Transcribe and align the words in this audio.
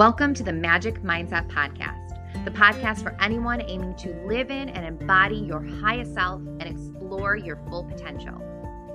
Welcome 0.00 0.32
to 0.32 0.42
the 0.42 0.54
Magic 0.54 1.02
Mindset 1.02 1.46
Podcast, 1.50 2.44
the 2.46 2.50
podcast 2.50 3.02
for 3.02 3.14
anyone 3.20 3.60
aiming 3.60 3.94
to 3.96 4.14
live 4.24 4.50
in 4.50 4.70
and 4.70 4.86
embody 4.86 5.36
your 5.36 5.62
highest 5.62 6.14
self 6.14 6.40
and 6.40 6.62
explore 6.62 7.36
your 7.36 7.56
full 7.68 7.84
potential. 7.84 8.40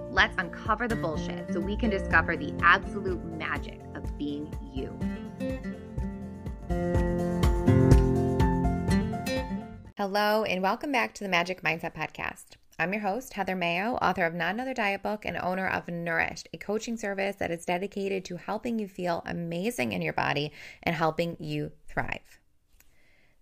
Let's 0.10 0.33
uncover 0.39 0.88
the 0.88 0.96
bullshit 0.96 1.54
so 1.54 1.60
we 1.60 1.78
can 1.78 1.91
discover 1.91 2.36
the 2.36 2.55
absolute 2.63 3.23
magic 3.23 3.79
of 3.94 4.18
being 4.18 4.51
you. 4.73 4.97
Hello, 9.96 10.44
and 10.44 10.63
welcome 10.63 10.92
back 10.92 11.13
to 11.13 11.24
the 11.24 11.29
Magic 11.29 11.62
Mindset 11.62 11.94
Podcast. 11.94 12.56
I'm 12.78 12.92
your 12.92 13.03
host, 13.03 13.31
Heather 13.31 13.55
Maio, 13.55 13.97
author 14.01 14.26
of 14.26 14.33
Not 14.33 14.53
Another 14.53 14.73
Diet 14.73 15.01
Book 15.01 15.23
and 15.23 15.37
owner 15.37 15.65
of 15.65 15.87
Nourished, 15.87 16.49
a 16.53 16.58
coaching 16.58 16.98
service 16.98 17.38
that 17.38 17.49
is 17.49 17.63
dedicated 17.63 18.26
to 18.26 18.35
helping 18.35 18.80
you 18.80 18.90
feel 18.90 19.23
amazing 19.26 19.94
in 19.94 20.02
your 20.02 20.12
body 20.12 20.52
and 20.84 20.94
helping 20.94 21.38
you 21.40 21.72
thrive. 21.88 22.41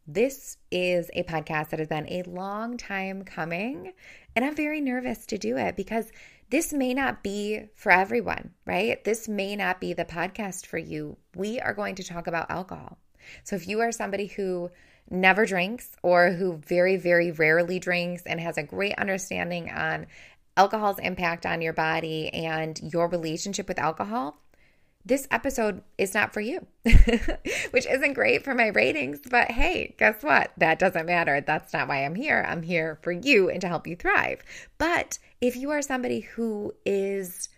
This 0.06 0.58
is 0.70 1.10
a 1.14 1.24
podcast 1.24 1.70
that 1.70 1.80
has 1.80 1.88
been 1.88 2.08
a 2.10 2.22
long 2.30 2.78
time 2.78 3.24
coming, 3.24 3.94
and 4.36 4.46
I'm 4.46 4.56
very 4.56 4.82
nervous 4.82 5.26
to 5.26 5.40
do 5.40 5.58
it 5.58 5.76
because 5.76 6.12
this 6.52 6.72
may 6.72 6.94
not 6.94 7.24
be 7.24 7.70
for 7.74 7.92
everyone, 7.92 8.52
right? 8.68 9.04
This 9.04 9.28
may 9.28 9.56
not 9.56 9.82
be 9.82 9.94
the 9.94 10.06
podcast 10.06 10.68
for 10.68 10.78
you. 10.78 11.18
We 11.36 11.60
are 11.60 11.74
going 11.74 11.96
to 11.96 12.04
talk 12.04 12.28
about 12.28 12.52
alcohol. 12.52 13.00
So 13.44 13.56
if 13.56 13.68
you 13.68 13.82
are 13.82 13.92
somebody 13.92 14.28
who 14.28 14.72
never 15.10 15.46
drinks 15.46 15.96
or 16.02 16.32
who 16.32 16.58
very, 16.58 16.98
very 16.98 17.32
rarely 17.32 17.80
drinks 17.80 18.24
and 18.24 18.40
has 18.40 18.58
a 18.58 18.64
great 18.64 18.98
understanding 18.98 19.70
on 19.70 20.08
alcohol's 20.56 21.00
impact 21.00 21.46
on 21.46 21.62
your 21.62 21.74
body 21.74 22.30
and 22.34 22.80
your 22.82 23.08
relationship 23.08 23.68
with 23.68 23.80
alcohol, 23.80 24.38
this 25.06 25.28
episode 25.32 25.82
is 25.98 26.14
not 26.14 26.34
for 26.34 26.40
you, 26.40 26.66
which 27.72 27.86
isn't 27.86 28.14
great 28.14 28.44
for 28.44 28.56
my 28.56 28.68
ratings. 28.68 29.20
But 29.30 29.52
hey, 29.52 29.96
guess 29.98 30.24
what? 30.24 30.52
That 30.58 30.80
doesn't 30.80 31.06
matter. 31.06 31.42
That's 31.42 31.74
not 31.74 31.90
why 31.90 32.06
I'm 32.06 32.16
here. 32.16 32.46
I'm 32.48 32.64
here 32.64 33.00
for 33.02 33.12
you 33.12 33.50
and 33.50 33.60
to 33.62 33.68
help 33.68 33.86
you 33.86 33.98
thrive. 33.98 34.42
But 34.78 35.20
if 35.42 35.58
you 35.58 35.72
are 35.72 35.82
somebody 35.82 36.22
who 36.22 36.74
is 36.86 37.50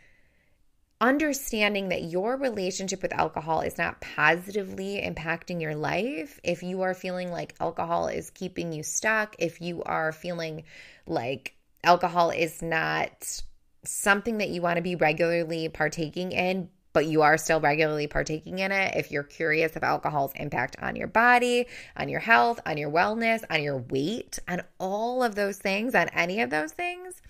understanding 1.02 1.90
that 1.90 2.04
your 2.04 2.38
relationship 2.38 3.02
with 3.02 3.14
alcohol 3.14 3.62
is 3.62 3.78
not 3.78 4.00
positively 4.02 5.02
impacting 5.06 5.62
your 5.62 5.76
life, 5.76 6.40
if 6.44 6.64
you 6.64 6.82
are 6.82 6.94
feeling 6.94 7.32
like 7.32 7.56
alcohol 7.60 8.08
is 8.08 8.30
keeping 8.30 8.72
you 8.72 8.82
stuck, 8.82 9.36
if 9.40 9.62
you 9.62 9.84
are 9.84 10.12
feeling 10.12 10.64
like 11.06 11.56
alcohol 11.84 12.30
is 12.30 12.62
not 12.62 13.42
something 13.84 14.38
that 14.38 14.50
you 14.50 14.62
want 14.62 14.78
to 14.78 14.82
be 14.82 14.96
regularly 14.96 15.70
partaking 15.70 16.32
in, 16.32 16.70
but 16.94 17.06
you 17.06 17.22
are 17.22 17.38
still 17.38 17.60
regularly 17.60 18.08
partaking 18.08 18.60
in 18.60 18.72
it, 18.72 18.96
if 18.96 19.12
you're 19.12 19.22
curious 19.22 19.76
of 19.76 19.84
alcohol's 19.84 20.32
impact 20.36 20.78
on 20.82 20.96
your 20.96 21.10
body, 21.10 21.68
on 21.98 22.08
your 22.08 22.22
health, 22.22 22.62
on 22.66 22.78
your 22.78 22.90
wellness, 22.90 23.44
on 23.50 23.62
your 23.62 23.78
weight, 23.78 24.40
on 24.48 24.62
all 24.80 25.22
of 25.22 25.36
those 25.36 25.58
things, 25.58 25.94
on 25.94 26.08
any 26.10 26.40
of 26.40 26.50
those 26.50 26.72
things, 26.72 27.22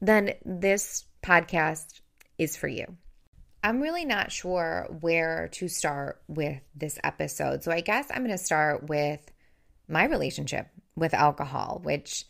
then 0.00 0.32
this 0.44 1.04
podcast 1.20 2.00
is 2.42 2.56
for 2.56 2.68
you. 2.68 2.96
I'm 3.64 3.80
really 3.80 4.04
not 4.04 4.32
sure 4.32 4.88
where 5.00 5.48
to 5.52 5.68
start 5.68 6.20
with 6.26 6.60
this 6.74 6.98
episode. 7.04 7.62
So 7.62 7.70
I 7.70 7.80
guess 7.80 8.08
I'm 8.10 8.24
going 8.24 8.36
to 8.36 8.44
start 8.44 8.88
with 8.88 9.20
my 9.88 10.04
relationship 10.04 10.66
with 10.96 11.14
alcohol, 11.14 11.80
which 11.82 12.24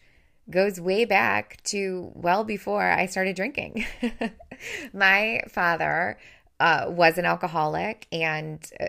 goes 0.50 0.80
way 0.80 1.04
back 1.04 1.62
to 1.64 2.10
well 2.14 2.44
before 2.44 2.82
I 2.82 3.06
started 3.06 3.36
drinking. 3.36 3.86
my 4.92 5.40
father 5.48 6.18
uh, 6.60 6.86
was 6.88 7.16
an 7.16 7.24
alcoholic 7.24 8.06
and 8.12 8.64
uh, 8.78 8.86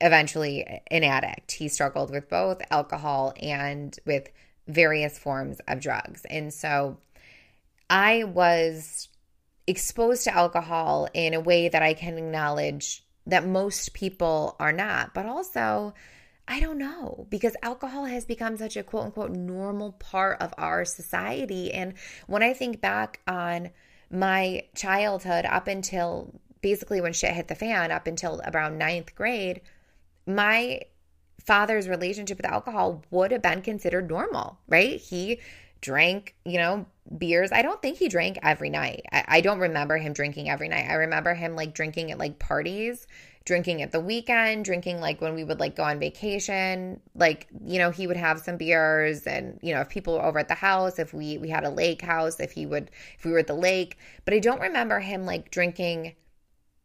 eventually 0.00 0.82
an 0.90 1.04
addict. 1.04 1.52
He 1.52 1.68
struggled 1.68 2.10
with 2.10 2.28
both 2.28 2.62
alcohol 2.70 3.34
and 3.40 3.96
with 4.06 4.28
various 4.66 5.18
forms 5.18 5.60
of 5.68 5.80
drugs. 5.80 6.24
And 6.28 6.52
so 6.52 6.98
I 7.90 8.24
was 8.24 9.08
exposed 9.66 10.24
to 10.24 10.34
alcohol 10.34 11.08
in 11.12 11.34
a 11.34 11.40
way 11.40 11.68
that 11.68 11.82
I 11.82 11.94
can 11.94 12.18
acknowledge 12.18 13.04
that 13.26 13.46
most 13.46 13.92
people 13.92 14.56
are 14.60 14.72
not. 14.72 15.12
But 15.14 15.26
also, 15.26 15.94
I 16.48 16.60
don't 16.60 16.78
know 16.78 17.26
because 17.28 17.56
alcohol 17.62 18.04
has 18.04 18.24
become 18.24 18.56
such 18.56 18.76
a 18.76 18.82
quote 18.82 19.06
unquote 19.06 19.32
normal 19.32 19.92
part 19.92 20.40
of 20.40 20.54
our 20.56 20.84
society. 20.84 21.72
And 21.72 21.94
when 22.26 22.42
I 22.42 22.52
think 22.52 22.80
back 22.80 23.20
on 23.26 23.70
my 24.10 24.62
childhood 24.76 25.44
up 25.44 25.66
until 25.66 26.32
basically 26.60 27.00
when 27.00 27.12
shit 27.12 27.32
hit 27.32 27.48
the 27.48 27.54
fan, 27.54 27.90
up 27.90 28.06
until 28.06 28.40
around 28.46 28.78
ninth 28.78 29.14
grade, 29.14 29.60
my 30.26 30.80
father's 31.44 31.88
relationship 31.88 32.36
with 32.38 32.46
alcohol 32.46 33.04
would 33.10 33.30
have 33.30 33.42
been 33.42 33.62
considered 33.62 34.08
normal, 34.08 34.58
right? 34.68 35.00
He 35.00 35.40
drank, 35.80 36.34
you 36.44 36.58
know, 36.58 36.86
beers. 37.18 37.52
I 37.52 37.62
don't 37.62 37.80
think 37.80 37.98
he 37.98 38.08
drank 38.08 38.38
every 38.42 38.70
night. 38.70 39.04
I, 39.12 39.24
I, 39.28 39.40
don't 39.40 39.58
remember 39.58 39.96
him 39.96 40.12
drinking 40.12 40.50
every 40.50 40.68
night. 40.68 40.86
I 40.88 40.94
remember 40.94 41.34
him 41.34 41.54
like 41.54 41.74
drinking 41.74 42.10
at 42.10 42.18
like 42.18 42.38
parties, 42.38 43.06
drinking 43.44 43.82
at 43.82 43.92
the 43.92 44.00
weekend, 44.00 44.64
drinking 44.64 45.00
like 45.00 45.20
when 45.20 45.34
we 45.34 45.44
would 45.44 45.60
like 45.60 45.76
go 45.76 45.84
on 45.84 46.00
vacation. 46.00 47.00
Like, 47.14 47.46
you 47.64 47.78
know, 47.78 47.90
he 47.90 48.06
would 48.06 48.16
have 48.16 48.40
some 48.40 48.56
beers 48.56 49.26
and, 49.26 49.58
you 49.62 49.74
know, 49.74 49.80
if 49.80 49.88
people 49.88 50.14
were 50.14 50.24
over 50.24 50.38
at 50.38 50.48
the 50.48 50.54
house, 50.54 50.98
if 50.98 51.14
we 51.14 51.38
we 51.38 51.48
had 51.48 51.64
a 51.64 51.70
lake 51.70 52.02
house, 52.02 52.40
if 52.40 52.52
he 52.52 52.66
would 52.66 52.90
if 53.18 53.24
we 53.24 53.30
were 53.30 53.38
at 53.38 53.46
the 53.46 53.54
lake. 53.54 53.98
But 54.24 54.34
I 54.34 54.40
don't 54.40 54.60
remember 54.60 55.00
him 55.00 55.24
like 55.24 55.50
drinking 55.50 56.14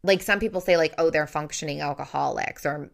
like 0.03 0.23
some 0.23 0.39
people 0.39 0.61
say 0.61 0.77
like 0.77 0.95
oh 0.97 1.11
they're 1.11 1.27
functioning 1.27 1.81
alcoholics 1.81 2.65
or 2.65 2.91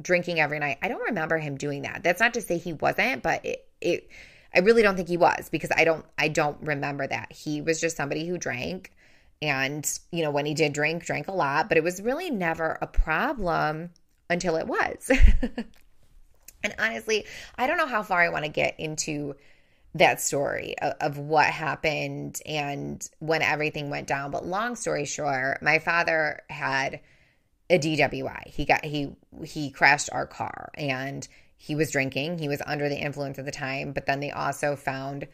drinking 0.00 0.40
every 0.40 0.58
night. 0.58 0.78
I 0.82 0.88
don't 0.88 1.02
remember 1.02 1.38
him 1.38 1.56
doing 1.56 1.82
that. 1.82 2.02
That's 2.02 2.20
not 2.20 2.34
to 2.34 2.40
say 2.40 2.58
he 2.58 2.72
wasn't, 2.72 3.22
but 3.22 3.44
it 3.44 3.66
it 3.80 4.08
I 4.54 4.60
really 4.60 4.82
don't 4.82 4.96
think 4.96 5.08
he 5.08 5.16
was 5.16 5.48
because 5.50 5.70
I 5.76 5.84
don't 5.84 6.04
I 6.16 6.28
don't 6.28 6.58
remember 6.62 7.06
that. 7.06 7.32
He 7.32 7.60
was 7.60 7.80
just 7.80 7.96
somebody 7.96 8.26
who 8.26 8.38
drank 8.38 8.92
and 9.40 9.88
you 10.10 10.22
know 10.22 10.30
when 10.30 10.46
he 10.46 10.54
did 10.54 10.72
drink 10.72 11.04
drank 11.04 11.28
a 11.28 11.32
lot, 11.32 11.68
but 11.68 11.78
it 11.78 11.84
was 11.84 12.00
really 12.00 12.30
never 12.30 12.78
a 12.80 12.86
problem 12.86 13.90
until 14.30 14.56
it 14.56 14.66
was. 14.66 15.10
and 16.62 16.74
honestly, 16.78 17.26
I 17.56 17.66
don't 17.66 17.76
know 17.76 17.86
how 17.86 18.02
far 18.02 18.20
I 18.20 18.28
want 18.30 18.44
to 18.44 18.50
get 18.50 18.78
into 18.78 19.36
that 19.94 20.20
story 20.20 20.78
of, 20.80 20.94
of, 21.00 21.18
what 21.18 21.46
happened 21.46 22.40
and 22.44 23.08
when 23.20 23.40
everything 23.40 23.88
went 23.88 24.06
down, 24.06 24.30
but 24.30 24.44
long 24.44 24.76
story 24.76 25.06
short, 25.06 25.62
my 25.62 25.78
father 25.78 26.42
had 26.50 27.00
a 27.70 27.78
DWI. 27.78 28.46
He 28.46 28.64
got 28.64 28.84
he 28.84 29.14
he 29.44 29.70
crashed 29.70 30.10
our 30.12 30.26
car 30.26 30.70
and 30.74 31.26
he 31.58 31.74
was 31.74 31.90
drinking. 31.90 32.38
He 32.38 32.48
was 32.48 32.62
under 32.64 32.88
the 32.88 32.96
influence 32.96 33.38
at 33.38 33.44
the 33.44 33.50
time, 33.50 33.92
but 33.92 34.06
then 34.06 34.20
they 34.20 34.30
also 34.30 34.76
found 34.76 35.26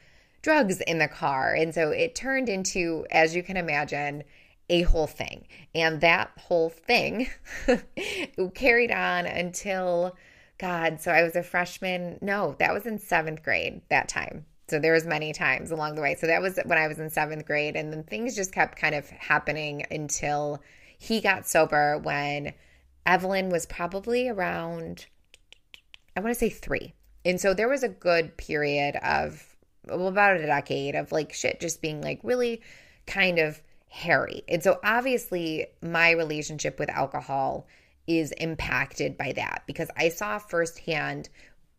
drugs 0.43 0.81
in 0.81 0.99
the 0.99 1.07
car. 1.07 1.55
And 1.55 1.75
so 1.75 1.91
it 1.91 2.15
turned 2.15 2.49
into, 2.49 3.07
as 3.11 3.37
you 3.37 3.43
can 3.43 3.57
imagine, 3.57 4.25
a 4.71 4.83
whole 4.83 5.07
thing. 5.07 5.47
And 5.75 6.01
that 6.01 6.31
whole 6.39 6.71
thing 6.71 7.29
carried 8.55 8.91
on 8.91 9.27
until, 9.27 10.17
God, 10.59 11.01
so 11.01 11.13
I 11.13 11.23
was 11.23 11.37
a 11.37 11.43
freshman. 11.43 12.19
No, 12.23 12.57
that 12.59 12.73
was 12.73 12.87
in 12.87 12.99
seventh 12.99 13.43
grade 13.43 13.83
that 13.91 14.09
time. 14.09 14.47
So 14.69 14.79
there 14.79 14.95
was 14.95 15.07
many 15.07 15.35
times 15.35 15.71
along 15.71 15.95
the 15.95 16.01
way. 16.01 16.15
So 16.15 16.27
that 16.27 16.41
was 16.41 16.59
when 16.65 16.79
I 16.79 16.89
was 16.89 16.99
in 16.99 17.11
seventh 17.11 17.45
grade. 17.45 17.77
And 17.77 17.93
then 17.93 18.03
things 18.03 18.35
just 18.35 18.53
kept 18.53 18.79
kind 18.79 18.95
of 18.95 19.09
happening 19.11 19.85
until 19.91 20.63
he 20.99 21.21
got 21.21 21.47
sober 21.47 21.99
when 21.99 22.55
Evelyn 23.05 23.51
was 23.51 23.67
probably 23.67 24.31
around 24.31 25.07
I 26.17 26.21
want 26.21 26.33
to 26.33 26.39
say 26.39 26.51
three. 26.51 26.95
And 27.25 27.41
so 27.41 27.55
there 27.55 27.69
was 27.69 27.83
a 27.83 27.89
good 27.89 28.37
period 28.37 28.97
of 28.97 29.55
well, 29.87 30.09
about 30.09 30.37
a 30.37 30.47
decade 30.47 30.95
of 30.95 31.13
like 31.13 31.33
shit 31.33 31.61
just 31.61 31.83
being 31.83 32.01
like 32.01 32.21
really 32.23 32.63
kind 33.07 33.39
of 33.39 33.61
hairy. 33.89 34.43
And 34.49 34.63
so 34.63 34.81
obviously 34.83 35.67
my 35.83 36.11
relationship 36.11 36.79
with 36.79 36.91
alcohol 36.91 37.67
is 38.07 38.33
impacted 38.33 39.17
by 39.17 39.33
that 39.33 39.63
because 39.67 39.91
I 39.97 40.09
saw 40.11 40.39
firsthand 40.39 41.29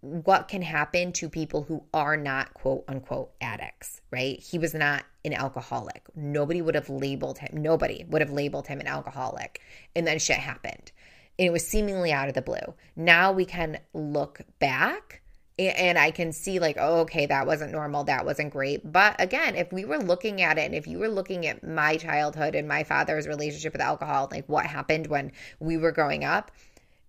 what 0.02 0.48
can 0.48 0.62
happen 0.62 1.12
to 1.14 1.30
people 1.30 1.64
who 1.64 1.84
are 1.94 2.16
not 2.16 2.54
quote 2.54 2.84
unquote 2.88 3.32
addicts, 3.42 4.02
right? 4.12 4.40
He 4.40 4.60
was 4.60 4.74
not 4.74 5.04
an 5.24 5.34
alcoholic. 5.34 6.04
Nobody 6.16 6.62
would 6.62 6.76
have 6.76 6.90
labeled 6.90 7.40
him, 7.40 7.62
nobody 7.62 8.06
would 8.08 8.22
have 8.22 8.32
labeled 8.32 8.68
him 8.68 8.80
an 8.80 8.88
alcoholic. 8.88 9.62
And 9.96 10.06
then 10.06 10.20
shit 10.20 10.38
happened 10.38 10.92
it 11.38 11.52
was 11.52 11.68
seemingly 11.68 12.12
out 12.12 12.28
of 12.28 12.34
the 12.34 12.42
blue. 12.42 12.74
Now 12.96 13.32
we 13.32 13.46
can 13.46 13.80
look 13.94 14.42
back 14.60 15.22
and 15.58 15.98
I 15.98 16.12
can 16.12 16.34
see, 16.34 16.60
like, 16.60 16.76
oh, 16.78 17.02
okay, 17.02 17.28
that 17.28 17.48
wasn't 17.48 17.72
normal. 17.72 18.04
That 18.04 18.26
wasn't 18.26 18.52
great. 18.52 18.92
But 18.92 19.16
again, 19.22 19.56
if 19.56 19.72
we 19.72 19.86
were 19.86 20.00
looking 20.00 20.42
at 20.42 20.58
it 20.58 20.66
and 20.66 20.76
if 20.76 20.86
you 20.86 21.00
were 21.00 21.08
looking 21.08 21.48
at 21.48 21.66
my 21.66 21.96
childhood 21.96 22.56
and 22.56 22.68
my 22.68 22.84
father's 22.84 23.26
relationship 23.26 23.72
with 23.72 23.82
alcohol, 23.82 24.28
like 24.32 24.50
what 24.50 24.66
happened 24.66 25.08
when 25.08 25.32
we 25.62 25.78
were 25.78 25.94
growing 25.94 26.26
up, 26.26 26.52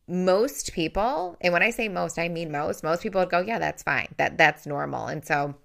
most 0.06 0.72
people, 0.72 1.36
and 1.40 1.52
when 1.52 1.64
I 1.64 1.70
say 1.70 1.88
most, 1.88 2.20
I 2.20 2.28
mean 2.28 2.52
most, 2.52 2.84
most 2.84 3.02
people 3.02 3.20
would 3.20 3.30
go, 3.30 3.40
yeah, 3.40 3.58
that's 3.58 3.82
fine. 3.82 4.14
That 4.16 4.38
that's 4.38 4.64
normal. 4.64 5.08
And 5.08 5.24
so 5.24 5.56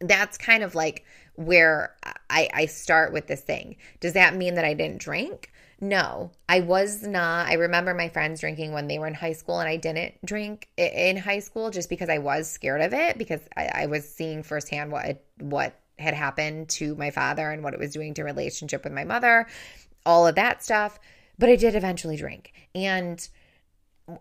that's 0.00 0.38
kind 0.38 0.62
of 0.62 0.76
like 0.76 1.04
where 1.34 1.96
I, 2.30 2.48
I 2.54 2.66
start 2.66 3.12
with 3.12 3.26
this 3.26 3.40
thing. 3.40 3.76
Does 3.98 4.12
that 4.12 4.36
mean 4.36 4.54
that 4.54 4.64
I 4.64 4.74
didn't 4.74 5.00
drink? 5.00 5.50
No, 5.82 6.30
I 6.48 6.60
was 6.60 7.02
not. 7.02 7.48
I 7.48 7.54
remember 7.54 7.92
my 7.92 8.08
friends 8.08 8.38
drinking 8.38 8.72
when 8.72 8.86
they 8.86 9.00
were 9.00 9.08
in 9.08 9.14
high 9.14 9.32
school, 9.32 9.58
and 9.58 9.68
I 9.68 9.76
didn't 9.76 10.14
drink 10.24 10.68
in 10.76 11.16
high 11.16 11.40
school 11.40 11.70
just 11.70 11.88
because 11.88 12.08
I 12.08 12.18
was 12.18 12.48
scared 12.48 12.82
of 12.82 12.94
it 12.94 13.18
because 13.18 13.40
I, 13.56 13.70
I 13.74 13.86
was 13.86 14.08
seeing 14.08 14.44
firsthand 14.44 14.92
what 14.92 15.24
what 15.40 15.74
had 15.98 16.14
happened 16.14 16.68
to 16.68 16.94
my 16.94 17.10
father 17.10 17.50
and 17.50 17.64
what 17.64 17.74
it 17.74 17.80
was 17.80 17.92
doing 17.92 18.14
to 18.14 18.22
relationship 18.22 18.84
with 18.84 18.92
my 18.92 19.02
mother, 19.02 19.48
all 20.06 20.24
of 20.24 20.36
that 20.36 20.62
stuff. 20.62 21.00
But 21.36 21.48
I 21.48 21.56
did 21.56 21.74
eventually 21.74 22.16
drink, 22.16 22.52
and 22.76 23.28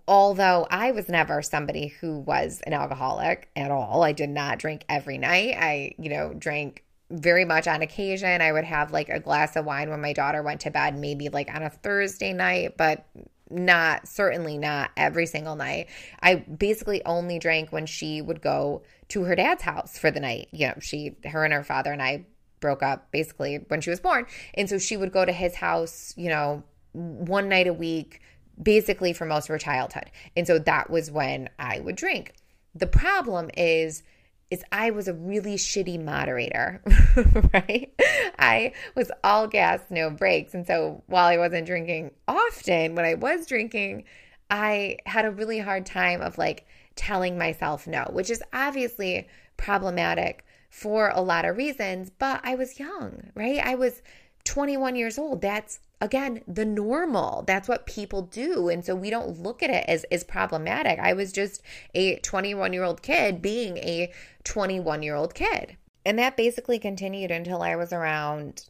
although 0.07 0.65
I 0.71 0.89
was 0.89 1.09
never 1.09 1.43
somebody 1.43 1.89
who 1.89 2.17
was 2.17 2.61
an 2.65 2.73
alcoholic 2.73 3.49
at 3.55 3.69
all, 3.69 4.01
I 4.01 4.13
did 4.13 4.31
not 4.31 4.57
drink 4.57 4.83
every 4.89 5.19
night. 5.19 5.55
I, 5.59 5.93
you 5.99 6.09
know, 6.09 6.33
drank 6.33 6.83
very 7.11 7.45
much 7.45 7.67
on 7.67 7.81
occasion. 7.81 8.41
I 8.41 8.51
would 8.51 8.63
have 8.63 8.91
like 8.91 9.09
a 9.09 9.19
glass 9.19 9.55
of 9.55 9.65
wine 9.65 9.89
when 9.89 10.01
my 10.01 10.13
daughter 10.13 10.41
went 10.41 10.61
to 10.61 10.71
bed, 10.71 10.97
maybe 10.97 11.29
like 11.29 11.53
on 11.53 11.63
a 11.63 11.69
Thursday 11.69 12.33
night, 12.33 12.77
but 12.77 13.05
not 13.49 14.07
certainly 14.07 14.57
not 14.57 14.91
every 14.95 15.25
single 15.25 15.55
night. 15.55 15.87
I 16.21 16.35
basically 16.35 17.03
only 17.05 17.37
drank 17.37 17.71
when 17.71 17.85
she 17.85 18.21
would 18.21 18.41
go 18.41 18.83
to 19.09 19.23
her 19.23 19.35
dad's 19.35 19.63
house 19.63 19.97
for 19.97 20.09
the 20.09 20.19
night. 20.19 20.47
You 20.51 20.67
know, 20.67 20.75
she 20.79 21.15
her 21.25 21.43
and 21.43 21.53
her 21.53 21.63
father 21.63 21.91
and 21.91 22.01
I 22.01 22.25
broke 22.61 22.83
up 22.83 23.11
basically 23.11 23.57
when 23.67 23.81
she 23.81 23.89
was 23.89 23.99
born. 23.99 24.25
And 24.53 24.69
so 24.69 24.77
she 24.77 24.95
would 24.95 25.11
go 25.11 25.25
to 25.25 25.33
his 25.33 25.55
house, 25.55 26.13
you 26.15 26.29
know, 26.29 26.63
one 26.93 27.49
night 27.49 27.67
a 27.67 27.73
week 27.73 28.21
basically 28.61 29.13
for 29.13 29.25
most 29.25 29.45
of 29.45 29.49
her 29.49 29.57
childhood. 29.57 30.11
And 30.35 30.45
so 30.45 30.59
that 30.59 30.89
was 30.89 31.09
when 31.09 31.49
I 31.57 31.79
would 31.79 31.95
drink. 31.95 32.35
The 32.75 32.87
problem 32.87 33.49
is 33.57 34.03
is 34.51 34.63
I 34.71 34.91
was 34.91 35.07
a 35.07 35.13
really 35.13 35.55
shitty 35.55 36.03
moderator, 36.03 36.81
right? 37.53 37.91
I 38.37 38.73
was 38.95 39.09
all 39.23 39.47
gas, 39.47 39.79
no 39.89 40.09
brakes. 40.09 40.53
And 40.53 40.67
so 40.67 41.03
while 41.07 41.25
I 41.25 41.37
wasn't 41.37 41.65
drinking 41.65 42.11
often, 42.27 42.93
when 42.93 43.05
I 43.05 43.13
was 43.15 43.47
drinking, 43.47 44.03
I 44.51 44.97
had 45.05 45.23
a 45.23 45.31
really 45.31 45.59
hard 45.59 45.85
time 45.85 46.21
of 46.21 46.37
like 46.37 46.67
telling 46.95 47.37
myself 47.37 47.87
no, 47.87 48.05
which 48.11 48.29
is 48.29 48.43
obviously 48.51 49.27
problematic 49.55 50.45
for 50.69 51.09
a 51.09 51.21
lot 51.21 51.45
of 51.45 51.55
reasons, 51.55 52.11
but 52.19 52.41
I 52.43 52.55
was 52.55 52.79
young, 52.79 53.31
right? 53.35 53.59
I 53.59 53.75
was 53.75 54.01
21 54.43 54.95
years 54.97 55.17
old. 55.17 55.41
That's 55.41 55.79
again 56.01 56.41
the 56.47 56.65
normal. 56.65 57.43
That's 57.47 57.69
what 57.69 57.85
people 57.85 58.23
do. 58.23 58.67
And 58.67 58.83
so 58.83 58.95
we 58.95 59.09
don't 59.09 59.39
look 59.39 59.63
at 59.63 59.69
it 59.69 59.85
as 59.87 60.03
as 60.05 60.23
problematic. 60.23 60.99
I 60.99 61.13
was 61.13 61.31
just 61.31 61.61
a 61.93 62.17
21 62.17 62.73
year 62.73 62.83
old 62.83 63.01
kid 63.01 63.41
being 63.41 63.77
a 63.77 64.11
21 64.43 65.03
year 65.03 65.15
old 65.15 65.33
kid. 65.33 65.77
And 66.05 66.17
that 66.17 66.35
basically 66.35 66.79
continued 66.79 67.29
until 67.29 67.61
i 67.61 67.75
was 67.75 67.93
around 67.93 68.65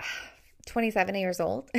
27 0.66 1.14
years 1.14 1.40
old 1.40 1.70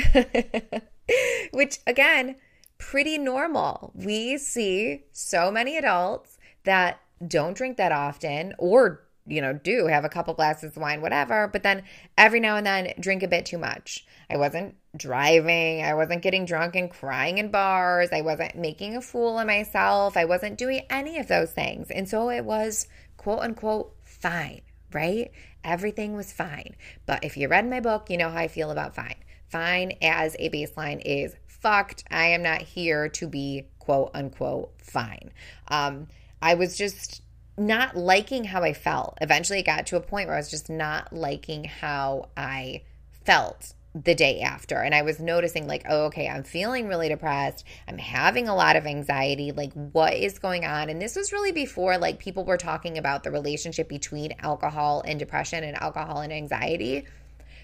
which 1.51 1.79
again 1.85 2.35
pretty 2.77 3.17
normal. 3.17 3.91
We 3.95 4.37
see 4.37 5.03
so 5.11 5.51
many 5.51 5.77
adults 5.77 6.37
that 6.63 6.99
don't 7.25 7.55
drink 7.55 7.77
that 7.77 7.91
often 7.91 8.53
or 8.57 9.05
you 9.27 9.41
know, 9.41 9.53
do 9.53 9.87
have 9.87 10.05
a 10.05 10.09
couple 10.09 10.33
glasses 10.33 10.75
of 10.75 10.81
wine, 10.81 11.01
whatever, 11.01 11.47
but 11.47 11.63
then 11.63 11.83
every 12.17 12.39
now 12.39 12.57
and 12.57 12.65
then 12.65 12.93
drink 12.99 13.23
a 13.23 13.27
bit 13.27 13.45
too 13.45 13.57
much. 13.57 14.05
I 14.29 14.37
wasn't 14.37 14.75
driving. 14.95 15.83
I 15.83 15.93
wasn't 15.93 16.21
getting 16.21 16.45
drunk 16.45 16.75
and 16.75 16.89
crying 16.89 17.37
in 17.37 17.51
bars. 17.51 18.09
I 18.11 18.21
wasn't 18.21 18.55
making 18.55 18.95
a 18.95 19.01
fool 19.01 19.39
of 19.39 19.47
myself. 19.47 20.17
I 20.17 20.25
wasn't 20.25 20.57
doing 20.57 20.81
any 20.89 21.19
of 21.19 21.27
those 21.27 21.51
things. 21.51 21.91
And 21.91 22.07
so 22.07 22.29
it 22.29 22.45
was 22.45 22.87
quote 23.17 23.39
unquote 23.39 23.95
fine, 24.03 24.61
right? 24.91 25.31
Everything 25.63 26.15
was 26.15 26.31
fine. 26.31 26.75
But 27.05 27.23
if 27.23 27.37
you 27.37 27.47
read 27.47 27.69
my 27.69 27.79
book, 27.79 28.09
you 28.09 28.17
know 28.17 28.29
how 28.29 28.37
I 28.37 28.47
feel 28.47 28.71
about 28.71 28.95
fine. 28.95 29.15
Fine 29.49 29.93
as 30.01 30.35
a 30.39 30.49
baseline 30.49 31.01
is 31.05 31.35
fucked. 31.47 32.03
I 32.09 32.27
am 32.27 32.43
not 32.43 32.61
here 32.61 33.09
to 33.09 33.27
be 33.27 33.67
quote 33.79 34.11
unquote 34.13 34.73
fine. 34.81 35.31
Um, 35.67 36.07
I 36.41 36.55
was 36.55 36.77
just 36.77 37.21
not 37.57 37.95
liking 37.95 38.43
how 38.43 38.63
I 38.63 38.73
felt. 38.73 39.17
Eventually, 39.21 39.59
it 39.59 39.65
got 39.65 39.87
to 39.87 39.95
a 39.95 40.01
point 40.01 40.27
where 40.27 40.35
I 40.35 40.39
was 40.39 40.51
just 40.51 40.69
not 40.69 41.13
liking 41.13 41.63
how 41.63 42.29
I 42.35 42.83
felt 43.23 43.73
the 44.03 44.13
day 44.13 44.41
after. 44.41 44.81
And 44.81 44.93
I 44.93 45.03
was 45.03 45.21
noticing, 45.21 45.67
like, 45.67 45.85
oh, 45.89 46.05
okay, 46.07 46.27
I'm 46.27 46.43
feeling 46.43 46.89
really 46.89 47.07
depressed. 47.07 47.63
I'm 47.87 47.97
having 47.97 48.49
a 48.49 48.55
lot 48.55 48.75
of 48.75 48.85
anxiety. 48.85 49.53
Like, 49.53 49.71
what 49.93 50.13
is 50.13 50.37
going 50.37 50.65
on? 50.65 50.89
And 50.89 51.01
this 51.01 51.15
was 51.15 51.31
really 51.31 51.53
before, 51.53 51.97
like, 51.97 52.19
people 52.19 52.43
were 52.43 52.57
talking 52.57 52.97
about 52.97 53.23
the 53.23 53.31
relationship 53.31 53.87
between 53.87 54.35
alcohol 54.39 55.01
and 55.07 55.17
depression 55.17 55.63
and 55.63 55.81
alcohol 55.81 56.19
and 56.19 56.33
anxiety. 56.33 57.05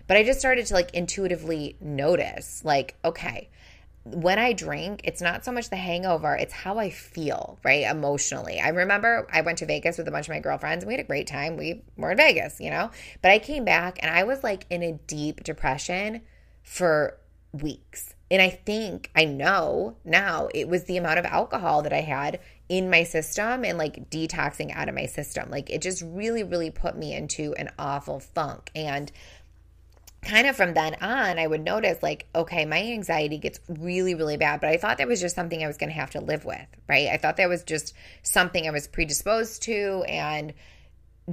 But 0.07 0.15
I 0.15 0.23
just 0.23 0.39
started 0.39 0.65
to, 0.67 0.73
like, 0.73 0.93
intuitively 0.93 1.75
notice, 1.81 2.63
like, 2.63 2.95
okay, 3.03 3.49
when 4.03 4.39
I 4.39 4.53
drink, 4.53 5.01
it's 5.03 5.21
not 5.21 5.45
so 5.45 5.51
much 5.51 5.69
the 5.69 5.75
hangover, 5.75 6.35
it's 6.35 6.53
how 6.53 6.79
I 6.79 6.89
feel, 6.89 7.59
right? 7.63 7.85
Emotionally. 7.85 8.59
I 8.59 8.69
remember 8.69 9.27
I 9.31 9.41
went 9.41 9.59
to 9.59 9.65
Vegas 9.65 9.97
with 9.97 10.07
a 10.07 10.11
bunch 10.11 10.27
of 10.27 10.33
my 10.33 10.39
girlfriends 10.39 10.83
and 10.83 10.87
we 10.87 10.93
had 10.93 11.05
a 11.05 11.07
great 11.07 11.27
time. 11.27 11.55
We 11.55 11.83
were 11.97 12.11
in 12.11 12.17
Vegas, 12.17 12.59
you 12.59 12.71
know? 12.71 12.89
But 13.21 13.31
I 13.31 13.39
came 13.39 13.63
back 13.63 13.99
and 14.01 14.11
I 14.11 14.23
was 14.23 14.43
like 14.43 14.65
in 14.69 14.81
a 14.81 14.93
deep 15.05 15.43
depression 15.43 16.21
for 16.63 17.19
weeks. 17.51 18.15
And 18.31 18.41
I 18.41 18.49
think, 18.49 19.11
I 19.15 19.25
know 19.25 19.97
now 20.05 20.47
it 20.55 20.67
was 20.67 20.85
the 20.85 20.97
amount 20.97 21.19
of 21.19 21.25
alcohol 21.25 21.81
that 21.81 21.91
I 21.91 21.99
had 21.99 22.39
in 22.69 22.89
my 22.89 23.03
system 23.03 23.65
and 23.65 23.77
like 23.77 24.09
detoxing 24.09 24.73
out 24.73 24.87
of 24.87 24.95
my 24.95 25.05
system. 25.05 25.51
Like 25.51 25.69
it 25.69 25.81
just 25.81 26.01
really, 26.01 26.41
really 26.41 26.71
put 26.71 26.97
me 26.97 27.13
into 27.13 27.53
an 27.55 27.69
awful 27.77 28.21
funk. 28.21 28.71
And 28.73 29.11
kind 30.21 30.47
of 30.47 30.55
from 30.55 30.73
then 30.73 30.95
on, 31.01 31.39
I 31.39 31.47
would 31.47 31.63
notice 31.63 32.01
like, 32.03 32.27
okay, 32.35 32.65
my 32.65 32.81
anxiety 32.81 33.37
gets 33.37 33.59
really, 33.67 34.13
really 34.15 34.37
bad. 34.37 34.61
But 34.61 34.69
I 34.69 34.77
thought 34.77 34.99
that 34.99 35.07
was 35.07 35.19
just 35.19 35.35
something 35.35 35.63
I 35.63 35.67
was 35.67 35.77
going 35.77 35.89
to 35.89 35.95
have 35.95 36.11
to 36.11 36.21
live 36.21 36.45
with, 36.45 36.65
right? 36.87 37.07
I 37.09 37.17
thought 37.17 37.37
that 37.37 37.49
was 37.49 37.63
just 37.63 37.93
something 38.21 38.67
I 38.67 38.71
was 38.71 38.87
predisposed 38.87 39.63
to 39.63 40.03
and 40.07 40.53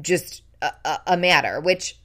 just 0.00 0.42
a, 0.62 0.72
a, 0.84 1.00
a 1.08 1.16
matter, 1.16 1.60
which 1.60 1.98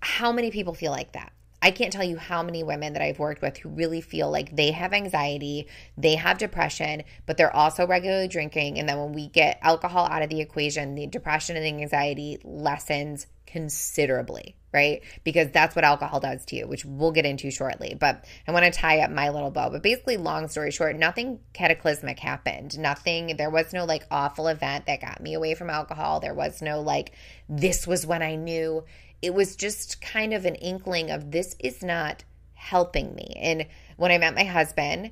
how 0.00 0.32
many 0.32 0.50
people 0.50 0.74
feel 0.74 0.92
like 0.92 1.12
that? 1.12 1.32
I 1.62 1.70
can't 1.70 1.92
tell 1.92 2.04
you 2.04 2.16
how 2.16 2.42
many 2.42 2.62
women 2.62 2.94
that 2.94 3.02
I've 3.02 3.18
worked 3.18 3.42
with 3.42 3.58
who 3.58 3.68
really 3.68 4.00
feel 4.00 4.30
like 4.30 4.56
they 4.56 4.70
have 4.70 4.92
anxiety, 4.92 5.68
they 5.96 6.14
have 6.14 6.38
depression, 6.38 7.02
but 7.26 7.36
they're 7.36 7.54
also 7.54 7.86
regularly 7.86 8.28
drinking. 8.28 8.78
And 8.78 8.88
then 8.88 8.98
when 8.98 9.12
we 9.12 9.28
get 9.28 9.58
alcohol 9.62 10.06
out 10.06 10.22
of 10.22 10.30
the 10.30 10.40
equation, 10.40 10.94
the 10.94 11.06
depression 11.06 11.56
and 11.56 11.64
the 11.64 11.82
anxiety 11.82 12.38
lessens 12.44 13.26
considerably, 13.46 14.56
right? 14.72 15.02
Because 15.24 15.50
that's 15.50 15.74
what 15.74 15.84
alcohol 15.84 16.20
does 16.20 16.44
to 16.46 16.56
you, 16.56 16.68
which 16.68 16.84
we'll 16.84 17.10
get 17.10 17.26
into 17.26 17.50
shortly. 17.50 17.96
But 17.98 18.24
I 18.46 18.52
want 18.52 18.64
to 18.64 18.70
tie 18.70 19.00
up 19.00 19.10
my 19.10 19.28
little 19.28 19.50
bow. 19.50 19.70
But 19.70 19.82
basically, 19.82 20.16
long 20.16 20.48
story 20.48 20.70
short, 20.70 20.96
nothing 20.96 21.40
cataclysmic 21.52 22.20
happened. 22.20 22.78
Nothing, 22.78 23.36
there 23.36 23.50
was 23.50 23.72
no 23.72 23.84
like 23.84 24.06
awful 24.10 24.46
event 24.46 24.86
that 24.86 25.00
got 25.00 25.20
me 25.20 25.34
away 25.34 25.54
from 25.54 25.68
alcohol. 25.68 26.20
There 26.20 26.34
was 26.34 26.62
no 26.62 26.80
like, 26.80 27.12
this 27.48 27.86
was 27.86 28.06
when 28.06 28.22
I 28.22 28.36
knew 28.36 28.84
it 29.22 29.34
was 29.34 29.56
just 29.56 30.00
kind 30.00 30.32
of 30.32 30.44
an 30.44 30.54
inkling 30.56 31.10
of 31.10 31.30
this 31.30 31.56
is 31.58 31.82
not 31.82 32.24
helping 32.54 33.14
me. 33.14 33.34
And 33.36 33.66
when 33.96 34.10
I 34.10 34.18
met 34.18 34.34
my 34.34 34.44
husband, 34.44 35.10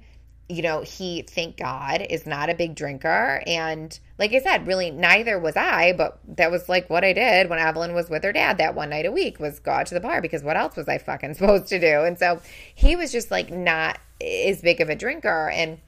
you 0.49 0.63
know, 0.63 0.81
he, 0.81 1.23
thank 1.23 1.59
God, 1.59 2.07
is 2.09 2.27
not 2.27 2.49
a 2.49 2.55
big 2.55 2.75
drinker. 2.75 3.43
And 3.47 3.99
like 4.17 4.33
I 4.33 4.41
said, 4.41 4.67
really 4.67 4.91
neither 4.91 5.39
was 5.39 5.57
I, 5.57 5.93
but 5.93 6.19
that 6.37 6.51
was 6.51 6.69
like 6.69 6.89
what 6.89 7.05
I 7.05 7.13
did 7.13 7.51
when 7.51 7.59
Evelyn 7.59 7.95
was 7.95 8.09
with 8.09 8.25
her 8.25 8.33
dad 8.33 8.59
that 8.59 8.75
one 8.75 8.91
night 8.91 9.05
a 9.05 9.13
week 9.13 9.39
was 9.39 9.59
go 9.59 9.73
out 9.73 9.87
to 9.87 9.95
the 9.95 10.01
bar 10.01 10.23
because 10.23 10.43
what 10.43 10.57
else 10.57 10.77
was 10.77 10.89
I 10.89 10.99
fucking 10.99 11.35
supposed 11.35 11.69
to 11.69 11.79
do? 11.79 12.05
And 12.05 12.19
so 12.19 12.41
he 12.75 12.97
was 12.97 13.13
just 13.13 13.31
like 13.31 13.51
not 13.51 13.99
as 14.23 14.63
big 14.63 14.81
of 14.81 14.89
a 14.89 14.97
drinker. 14.97 15.51
And 15.51 15.79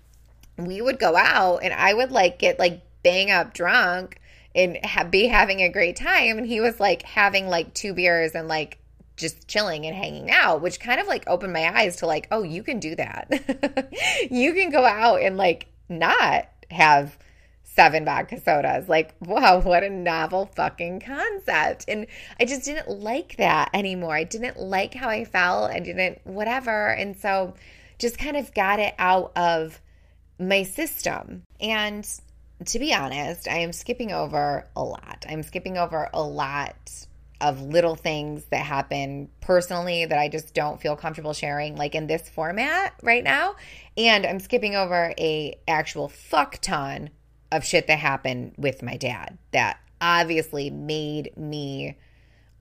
we 0.58 0.82
would 0.82 0.98
go 0.98 1.16
out 1.16 1.58
and 1.62 1.72
I 1.72 1.94
would 1.94 2.10
like 2.10 2.38
get 2.38 2.58
like 2.58 2.82
bang 3.02 3.30
up 3.30 3.54
drunk 3.54 4.19
and 4.54 4.78
ha- 4.84 5.04
be 5.04 5.26
having 5.26 5.60
a 5.60 5.68
great 5.68 5.96
time. 5.96 6.38
And 6.38 6.46
he 6.46 6.60
was 6.60 6.80
like 6.80 7.02
having 7.02 7.48
like 7.48 7.74
two 7.74 7.94
beers 7.94 8.32
and 8.34 8.48
like 8.48 8.78
just 9.16 9.46
chilling 9.46 9.86
and 9.86 9.94
hanging 9.94 10.30
out, 10.30 10.62
which 10.62 10.80
kind 10.80 11.00
of 11.00 11.06
like 11.06 11.24
opened 11.26 11.52
my 11.52 11.78
eyes 11.78 11.96
to 11.96 12.06
like, 12.06 12.26
oh, 12.30 12.42
you 12.42 12.62
can 12.62 12.80
do 12.80 12.96
that. 12.96 13.92
you 14.30 14.54
can 14.54 14.70
go 14.70 14.84
out 14.84 15.20
and 15.20 15.36
like 15.36 15.66
not 15.88 16.48
have 16.70 17.16
seven 17.62 18.04
vodka 18.04 18.40
sodas. 18.40 18.88
Like, 18.88 19.14
wow, 19.20 19.60
what 19.60 19.84
a 19.84 19.90
novel 19.90 20.46
fucking 20.56 21.00
concept. 21.00 21.84
And 21.86 22.06
I 22.38 22.44
just 22.44 22.64
didn't 22.64 22.88
like 22.88 23.36
that 23.36 23.70
anymore. 23.72 24.14
I 24.14 24.24
didn't 24.24 24.58
like 24.58 24.94
how 24.94 25.08
I 25.08 25.24
felt. 25.24 25.70
I 25.70 25.80
didn't, 25.80 26.20
whatever. 26.24 26.88
And 26.88 27.16
so 27.16 27.54
just 27.98 28.18
kind 28.18 28.36
of 28.36 28.52
got 28.54 28.80
it 28.80 28.94
out 28.98 29.32
of 29.36 29.80
my 30.38 30.62
system. 30.62 31.42
And 31.60 32.08
to 32.66 32.78
be 32.78 32.94
honest, 32.94 33.48
I 33.48 33.58
am 33.58 33.72
skipping 33.72 34.12
over 34.12 34.66
a 34.76 34.82
lot. 34.82 35.24
I'm 35.28 35.42
skipping 35.42 35.78
over 35.78 36.08
a 36.12 36.22
lot 36.22 37.06
of 37.40 37.62
little 37.62 37.94
things 37.94 38.44
that 38.50 38.66
happen 38.66 39.28
personally 39.40 40.04
that 40.04 40.18
I 40.18 40.28
just 40.28 40.54
don't 40.54 40.80
feel 40.80 40.94
comfortable 40.94 41.32
sharing 41.32 41.74
like 41.74 41.94
in 41.94 42.06
this 42.06 42.28
format 42.28 42.94
right 43.02 43.24
now 43.24 43.56
and 43.96 44.26
I'm 44.26 44.40
skipping 44.40 44.76
over 44.76 45.14
a 45.18 45.58
actual 45.66 46.08
fuck 46.08 46.58
ton 46.60 47.08
of 47.50 47.64
shit 47.64 47.86
that 47.86 47.98
happened 47.98 48.52
with 48.58 48.82
my 48.82 48.98
dad 48.98 49.38
that 49.52 49.80
obviously 50.02 50.68
made 50.68 51.34
me 51.36 51.96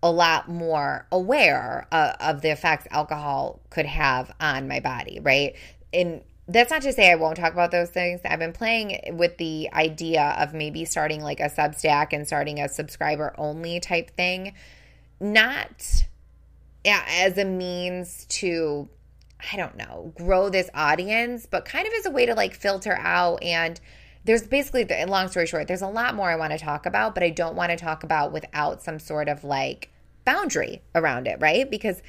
a 0.02 0.10
lot 0.10 0.48
more 0.48 1.06
aware 1.12 1.86
of 1.92 2.42
the 2.42 2.50
effects 2.50 2.88
alcohol 2.90 3.60
could 3.70 3.86
have 3.86 4.32
on 4.40 4.68
my 4.68 4.80
body, 4.80 5.20
right? 5.20 5.56
And 5.92 6.22
that's 6.50 6.72
not 6.72 6.82
to 6.82 6.92
say 6.92 7.12
I 7.12 7.16
won't 7.16 7.38
talk 7.38 7.54
about 7.54 7.70
those 7.70 7.92
things. 7.92 8.22
I've 8.26 8.40
been 8.40 8.54
playing 8.54 9.18
with 9.18 9.38
the 9.38 9.70
idea 9.72 10.36
of 10.40 10.54
maybe 10.54 10.84
starting 10.84 11.22
like 11.22 11.40
a 11.40 11.50
Substack 11.50 12.12
and 12.12 12.26
starting 12.26 12.60
a 12.60 12.68
subscriber 12.68 13.36
only 13.38 13.80
type 13.80 14.10
thing, 14.18 14.54
not 15.20 16.06
as 16.84 17.38
a 17.38 17.46
means 17.46 18.26
to, 18.30 18.90
I 19.54 19.58
don't 19.58 19.78
know, 19.78 20.12
grow 20.18 20.50
this 20.50 20.72
audience, 20.74 21.46
but 21.46 21.66
kind 21.66 21.86
of 21.86 21.94
as 22.00 22.08
a 22.08 22.12
way 22.12 22.26
to 22.26 22.34
like 22.34 22.56
filter 22.56 22.98
out 23.00 23.44
and 23.44 23.80
there's 24.26 24.48
basically, 24.48 24.86
long 25.06 25.28
story 25.28 25.46
short, 25.46 25.68
there's 25.68 25.82
a 25.82 25.88
lot 25.88 26.16
more 26.16 26.30
I 26.30 26.36
want 26.36 26.52
to 26.52 26.58
talk 26.58 26.86
about, 26.86 27.14
but 27.14 27.24
I 27.24 27.30
don't 27.30 27.56
want 27.56 27.70
to 27.72 27.78
talk 27.78 28.04
about 28.04 28.32
without 28.32 28.82
some 28.82 29.00
sort 29.00 29.30
of 29.30 29.44
like 29.44 29.92
boundary 30.26 30.82
around 30.96 31.28
it, 31.28 31.38
right? 31.40 31.70
Because 31.70 32.02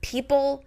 people, 0.00 0.64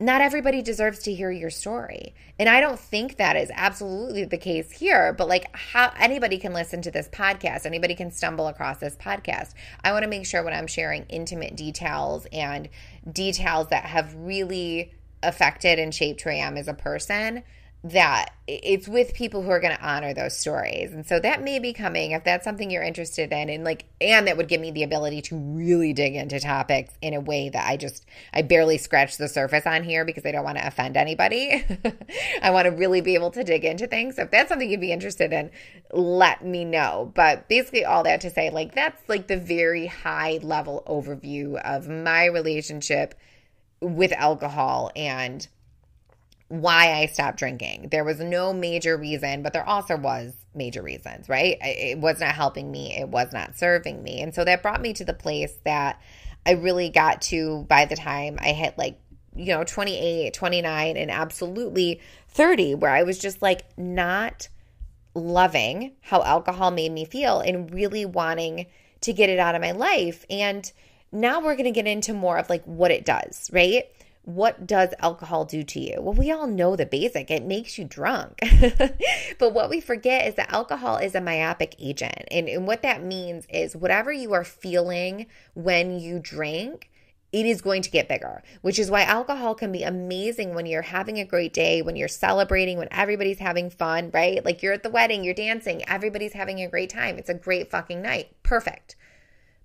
not 0.00 0.22
everybody 0.22 0.62
deserves 0.62 1.00
to 1.00 1.12
hear 1.12 1.30
your 1.30 1.50
story. 1.50 2.14
And 2.38 2.48
I 2.48 2.58
don't 2.60 2.80
think 2.80 3.18
that 3.18 3.36
is 3.36 3.50
absolutely 3.54 4.24
the 4.24 4.38
case 4.38 4.70
here, 4.72 5.12
but 5.12 5.28
like 5.28 5.54
how 5.54 5.92
anybody 5.98 6.38
can 6.38 6.54
listen 6.54 6.80
to 6.82 6.90
this 6.90 7.06
podcast, 7.08 7.66
anybody 7.66 7.94
can 7.94 8.10
stumble 8.10 8.48
across 8.48 8.78
this 8.78 8.96
podcast. 8.96 9.52
I 9.84 9.92
want 9.92 10.04
to 10.04 10.08
make 10.08 10.24
sure 10.24 10.42
when 10.42 10.54
I'm 10.54 10.66
sharing 10.66 11.04
intimate 11.10 11.54
details 11.54 12.26
and 12.32 12.70
details 13.12 13.68
that 13.68 13.84
have 13.84 14.14
really 14.14 14.94
affected 15.22 15.78
and 15.78 15.94
shaped 15.94 16.22
who 16.22 16.30
I 16.30 16.34
am 16.34 16.56
as 16.56 16.66
a 16.66 16.74
person 16.74 17.42
that 17.82 18.34
it's 18.46 18.86
with 18.86 19.14
people 19.14 19.42
who 19.42 19.48
are 19.48 19.60
going 19.60 19.74
to 19.74 19.82
honor 19.82 20.12
those 20.12 20.36
stories. 20.36 20.92
And 20.92 21.06
so 21.06 21.18
that 21.20 21.42
may 21.42 21.58
be 21.58 21.72
coming 21.72 22.10
if 22.10 22.24
that's 22.24 22.44
something 22.44 22.70
you're 22.70 22.82
interested 22.82 23.32
in 23.32 23.48
and 23.48 23.64
like 23.64 23.86
and 24.02 24.26
that 24.26 24.36
would 24.36 24.48
give 24.48 24.60
me 24.60 24.70
the 24.70 24.82
ability 24.82 25.22
to 25.22 25.36
really 25.36 25.94
dig 25.94 26.14
into 26.14 26.38
topics 26.40 26.92
in 27.00 27.14
a 27.14 27.20
way 27.20 27.48
that 27.48 27.66
I 27.66 27.78
just 27.78 28.04
I 28.34 28.42
barely 28.42 28.76
scratch 28.76 29.16
the 29.16 29.28
surface 29.28 29.66
on 29.66 29.82
here 29.82 30.04
because 30.04 30.26
I 30.26 30.32
don't 30.32 30.44
want 30.44 30.58
to 30.58 30.66
offend 30.66 30.98
anybody. 30.98 31.64
I 32.42 32.50
want 32.50 32.66
to 32.66 32.70
really 32.70 33.00
be 33.00 33.14
able 33.14 33.30
to 33.30 33.44
dig 33.44 33.64
into 33.64 33.86
things. 33.86 34.16
So 34.16 34.22
if 34.22 34.30
that's 34.30 34.50
something 34.50 34.70
you'd 34.70 34.80
be 34.80 34.92
interested 34.92 35.32
in, 35.32 35.50
let 35.90 36.44
me 36.44 36.66
know. 36.66 37.12
But 37.14 37.48
basically 37.48 37.86
all 37.86 38.02
that 38.02 38.20
to 38.22 38.30
say 38.30 38.50
like 38.50 38.74
that's 38.74 39.00
like 39.08 39.26
the 39.26 39.38
very 39.38 39.86
high 39.86 40.38
level 40.42 40.82
overview 40.86 41.58
of 41.62 41.88
my 41.88 42.26
relationship 42.26 43.14
with 43.80 44.12
alcohol 44.12 44.90
and 44.94 45.48
why 46.50 46.94
I 46.94 47.06
stopped 47.06 47.38
drinking. 47.38 47.90
There 47.92 48.02
was 48.02 48.18
no 48.18 48.52
major 48.52 48.96
reason, 48.96 49.42
but 49.42 49.52
there 49.52 49.66
also 49.66 49.96
was 49.96 50.34
major 50.52 50.82
reasons, 50.82 51.28
right? 51.28 51.56
It 51.60 51.98
was 51.98 52.18
not 52.18 52.34
helping 52.34 52.72
me, 52.72 52.92
it 52.98 53.08
was 53.08 53.32
not 53.32 53.56
serving 53.56 54.02
me. 54.02 54.20
And 54.20 54.34
so 54.34 54.44
that 54.44 54.60
brought 54.60 54.80
me 54.80 54.92
to 54.94 55.04
the 55.04 55.14
place 55.14 55.54
that 55.64 56.02
I 56.44 56.52
really 56.52 56.88
got 56.88 57.22
to 57.22 57.64
by 57.68 57.84
the 57.84 57.94
time 57.94 58.36
I 58.40 58.50
hit 58.50 58.76
like, 58.76 58.98
you 59.36 59.54
know, 59.54 59.62
28, 59.62 60.34
29, 60.34 60.96
and 60.96 61.08
absolutely 61.08 62.00
30, 62.30 62.74
where 62.74 62.90
I 62.90 63.04
was 63.04 63.20
just 63.20 63.40
like 63.40 63.62
not 63.78 64.48
loving 65.14 65.92
how 66.00 66.20
alcohol 66.24 66.72
made 66.72 66.90
me 66.90 67.04
feel 67.04 67.38
and 67.38 67.72
really 67.72 68.04
wanting 68.04 68.66
to 69.02 69.12
get 69.12 69.30
it 69.30 69.38
out 69.38 69.54
of 69.54 69.62
my 69.62 69.70
life. 69.70 70.26
And 70.28 70.70
now 71.12 71.38
we're 71.38 71.54
going 71.54 71.64
to 71.66 71.70
get 71.70 71.86
into 71.86 72.12
more 72.12 72.38
of 72.38 72.50
like 72.50 72.64
what 72.64 72.90
it 72.90 73.04
does, 73.04 73.48
right? 73.52 73.84
What 74.22 74.66
does 74.66 74.90
alcohol 74.98 75.44
do 75.44 75.62
to 75.62 75.80
you? 75.80 76.00
Well, 76.00 76.14
we 76.14 76.30
all 76.30 76.46
know 76.46 76.76
the 76.76 76.86
basic 76.86 77.30
it 77.30 77.44
makes 77.44 77.78
you 77.78 77.84
drunk. 77.84 78.38
but 79.38 79.54
what 79.54 79.70
we 79.70 79.80
forget 79.80 80.26
is 80.26 80.34
that 80.34 80.52
alcohol 80.52 80.98
is 80.98 81.14
a 81.14 81.20
myopic 81.20 81.74
agent. 81.78 82.24
And, 82.30 82.48
and 82.48 82.66
what 82.66 82.82
that 82.82 83.02
means 83.02 83.46
is 83.48 83.76
whatever 83.76 84.12
you 84.12 84.32
are 84.32 84.44
feeling 84.44 85.26
when 85.54 85.98
you 85.98 86.18
drink, 86.18 86.90
it 87.32 87.46
is 87.46 87.62
going 87.62 87.80
to 87.82 87.90
get 87.90 88.08
bigger, 88.08 88.42
which 88.60 88.78
is 88.78 88.90
why 88.90 89.02
alcohol 89.02 89.54
can 89.54 89.72
be 89.72 89.84
amazing 89.84 90.54
when 90.54 90.66
you're 90.66 90.82
having 90.82 91.18
a 91.18 91.24
great 91.24 91.52
day, 91.52 91.80
when 91.80 91.96
you're 91.96 92.08
celebrating, 92.08 92.76
when 92.76 92.88
everybody's 92.90 93.38
having 93.38 93.70
fun, 93.70 94.10
right? 94.12 94.44
Like 94.44 94.62
you're 94.62 94.72
at 94.72 94.82
the 94.82 94.90
wedding, 94.90 95.24
you're 95.24 95.32
dancing, 95.32 95.88
everybody's 95.88 96.32
having 96.32 96.60
a 96.60 96.68
great 96.68 96.90
time. 96.90 97.16
It's 97.18 97.30
a 97.30 97.34
great 97.34 97.70
fucking 97.70 98.02
night. 98.02 98.36
Perfect. 98.42 98.96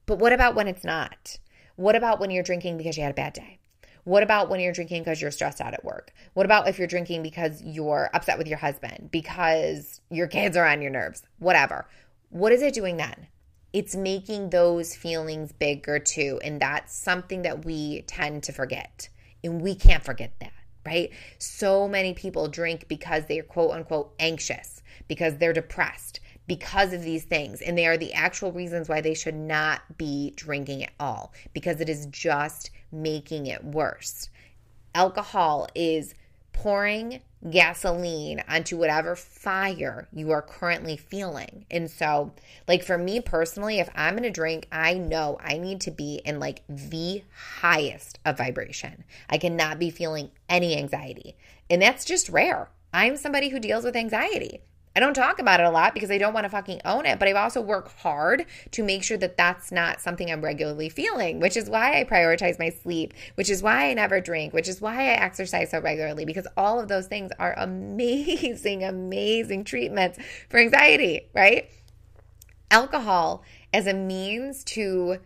But 0.05 0.19
what 0.19 0.31
about 0.31 0.55
when 0.55 0.67
it's 0.67 0.83
not? 0.83 1.39
What 1.75 1.95
about 1.95 2.19
when 2.19 2.29
you're 2.29 2.43
drinking 2.43 2.77
because 2.77 2.95
you 2.95 3.03
had 3.03 3.11
a 3.11 3.15
bad 3.15 3.33
day? 3.33 3.59
What 4.05 4.21
about 4.21 4.49
when 4.49 4.59
you're 4.59 4.71
drinking 4.71 5.01
because 5.01 5.19
you're 5.19 5.31
stressed 5.31 5.59
out 5.59 5.73
at 5.73 5.83
work? 5.83 6.13
What 6.35 6.45
about 6.45 6.67
if 6.67 6.77
you're 6.77 6.87
drinking 6.87 7.23
because 7.23 7.61
you're 7.63 8.11
upset 8.13 8.37
with 8.37 8.47
your 8.47 8.59
husband, 8.59 9.09
because 9.11 9.99
your 10.11 10.27
kids 10.27 10.55
are 10.55 10.65
on 10.65 10.83
your 10.83 10.91
nerves, 10.91 11.23
whatever? 11.39 11.87
What 12.29 12.51
is 12.51 12.61
it 12.61 12.75
doing 12.75 12.97
then? 12.97 13.27
It's 13.73 13.95
making 13.95 14.51
those 14.51 14.95
feelings 14.95 15.51
bigger 15.51 15.97
too. 15.97 16.39
And 16.43 16.61
that's 16.61 16.95
something 16.95 17.41
that 17.41 17.65
we 17.65 18.03
tend 18.03 18.43
to 18.43 18.53
forget. 18.53 19.09
And 19.43 19.59
we 19.59 19.73
can't 19.73 20.03
forget 20.03 20.33
that, 20.39 20.53
right? 20.85 21.09
So 21.39 21.87
many 21.87 22.13
people 22.13 22.47
drink 22.47 22.87
because 22.87 23.25
they're 23.25 23.41
quote 23.41 23.71
unquote 23.71 24.13
anxious, 24.19 24.83
because 25.07 25.37
they're 25.37 25.51
depressed, 25.51 26.19
because 26.45 26.93
of 26.93 27.01
these 27.01 27.23
things. 27.23 27.59
And 27.59 27.75
they 27.75 27.87
are 27.87 27.97
the 27.97 28.13
actual 28.13 28.51
reasons 28.51 28.87
why 28.87 29.01
they 29.01 29.15
should 29.15 29.35
not 29.35 29.97
be 29.97 30.31
drinking 30.35 30.83
at 30.83 30.93
all 30.99 31.33
because 31.53 31.81
it 31.81 31.89
is 31.89 32.05
just 32.05 32.69
making 32.91 33.47
it 33.47 33.63
worse. 33.63 34.29
Alcohol 34.93 35.67
is 35.75 36.15
pouring 36.53 37.21
gasoline 37.49 38.41
onto 38.47 38.77
whatever 38.77 39.15
fire 39.15 40.07
you 40.11 40.31
are 40.31 40.41
currently 40.41 40.97
feeling. 40.97 41.65
And 41.69 41.91
so, 41.91 42.31
like 42.67 42.83
for 42.83 42.97
me 42.97 43.19
personally, 43.19 43.79
if 43.79 43.89
I'm 43.93 44.13
going 44.13 44.23
to 44.23 44.31
drink, 44.31 44.67
I 44.71 44.95
know 44.95 45.37
I 45.43 45.57
need 45.57 45.81
to 45.81 45.91
be 45.91 46.21
in 46.25 46.39
like 46.39 46.63
the 46.67 47.23
highest 47.59 48.19
of 48.25 48.37
vibration. 48.37 49.03
I 49.29 49.37
cannot 49.37 49.79
be 49.79 49.89
feeling 49.89 50.31
any 50.49 50.77
anxiety. 50.77 51.35
And 51.69 51.81
that's 51.81 52.05
just 52.05 52.29
rare. 52.29 52.69
I'm 52.93 53.17
somebody 53.17 53.49
who 53.49 53.59
deals 53.59 53.83
with 53.83 53.95
anxiety. 53.95 54.61
I 54.95 55.01
don't 55.01 55.13
talk 55.13 55.39
about 55.39 55.59
it 55.59 55.65
a 55.65 55.69
lot 55.69 55.93
because 55.93 56.09
I 56.09 56.17
don't 56.17 56.33
want 56.33 56.45
to 56.45 56.49
fucking 56.49 56.81
own 56.85 57.05
it, 57.05 57.19
but 57.19 57.27
I've 57.27 57.35
also 57.35 57.59
worked 57.59 57.99
hard 57.99 58.45
to 58.71 58.83
make 58.83 59.03
sure 59.03 59.17
that 59.17 59.35
that's 59.35 59.69
not 59.71 59.99
something 59.99 60.31
I'm 60.31 60.41
regularly 60.41 60.87
feeling, 60.87 61.41
which 61.41 61.57
is 61.57 61.69
why 61.69 61.99
I 61.99 62.05
prioritize 62.05 62.57
my 62.57 62.69
sleep, 62.69 63.13
which 63.35 63.49
is 63.49 63.61
why 63.61 63.89
I 63.89 63.93
never 63.93 64.21
drink, 64.21 64.53
which 64.53 64.69
is 64.69 64.79
why 64.79 64.95
I 64.95 65.13
exercise 65.15 65.71
so 65.71 65.81
regularly 65.81 66.23
because 66.23 66.47
all 66.55 66.79
of 66.79 66.87
those 66.87 67.07
things 67.07 67.31
are 67.39 67.53
amazing, 67.57 68.83
amazing 68.85 69.65
treatments 69.65 70.17
for 70.49 70.59
anxiety, 70.59 71.27
right? 71.33 71.69
Alcohol 72.71 73.43
as 73.73 73.87
a 73.87 73.93
means 73.93 74.63
to 74.63 75.17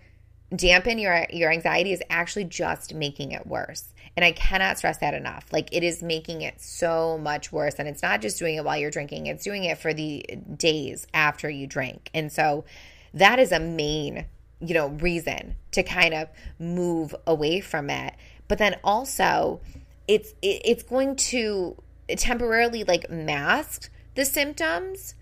dampen 0.56 0.98
your 0.98 1.28
your 1.30 1.52
anxiety 1.52 1.94
is 1.94 2.02
actually 2.10 2.46
just 2.46 2.94
making 2.94 3.32
it 3.32 3.46
worse. 3.46 3.94
And 4.20 4.26
I 4.26 4.34
cannot 4.34 4.78
stress 4.78 4.98
that 4.98 5.14
enough. 5.14 5.46
Like 5.50 5.70
it 5.72 5.82
is 5.82 6.04
making 6.04 6.42
it 6.42 6.60
so 6.60 7.18
much 7.18 7.54
worse. 7.54 7.76
And 7.80 7.88
it's 7.88 8.04
not 8.04 8.22
just 8.22 8.38
doing 8.38 8.56
it 8.56 8.66
while 8.66 8.76
you're 8.76 8.92
drinking, 8.92 9.28
it's 9.28 9.46
doing 9.46 9.64
it 9.64 9.78
for 9.78 9.94
the 9.94 10.26
days 10.58 11.08
after 11.14 11.50
you 11.50 11.66
drink. 11.68 12.10
And 12.14 12.30
so 12.30 12.66
that 13.14 13.40
is 13.40 13.54
a 13.54 13.62
main, 13.62 14.26
you 14.60 14.74
know, 14.74 14.88
reason 14.88 15.56
to 15.72 15.84
kind 15.84 16.14
of 16.14 16.28
move 16.60 17.16
away 17.26 17.62
from 17.62 17.90
it. 17.90 18.14
But 18.50 18.58
then 18.58 18.76
also 18.84 19.62
it's 20.06 20.34
it's 20.42 20.84
going 20.84 21.16
to 21.16 21.82
temporarily 22.10 22.84
like 22.84 23.10
mask 23.10 23.90
the 24.16 24.26
symptoms 24.26 25.16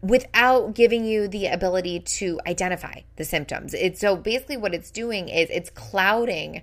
without 0.00 0.74
giving 0.74 1.04
you 1.04 1.28
the 1.28 1.46
ability 1.46 2.00
to 2.00 2.40
identify 2.44 3.02
the 3.14 3.24
symptoms. 3.24 3.72
It's 3.72 4.00
so 4.00 4.16
basically 4.16 4.56
what 4.56 4.74
it's 4.74 4.90
doing 4.90 5.28
is 5.28 5.48
it's 5.48 5.70
clouding 5.70 6.62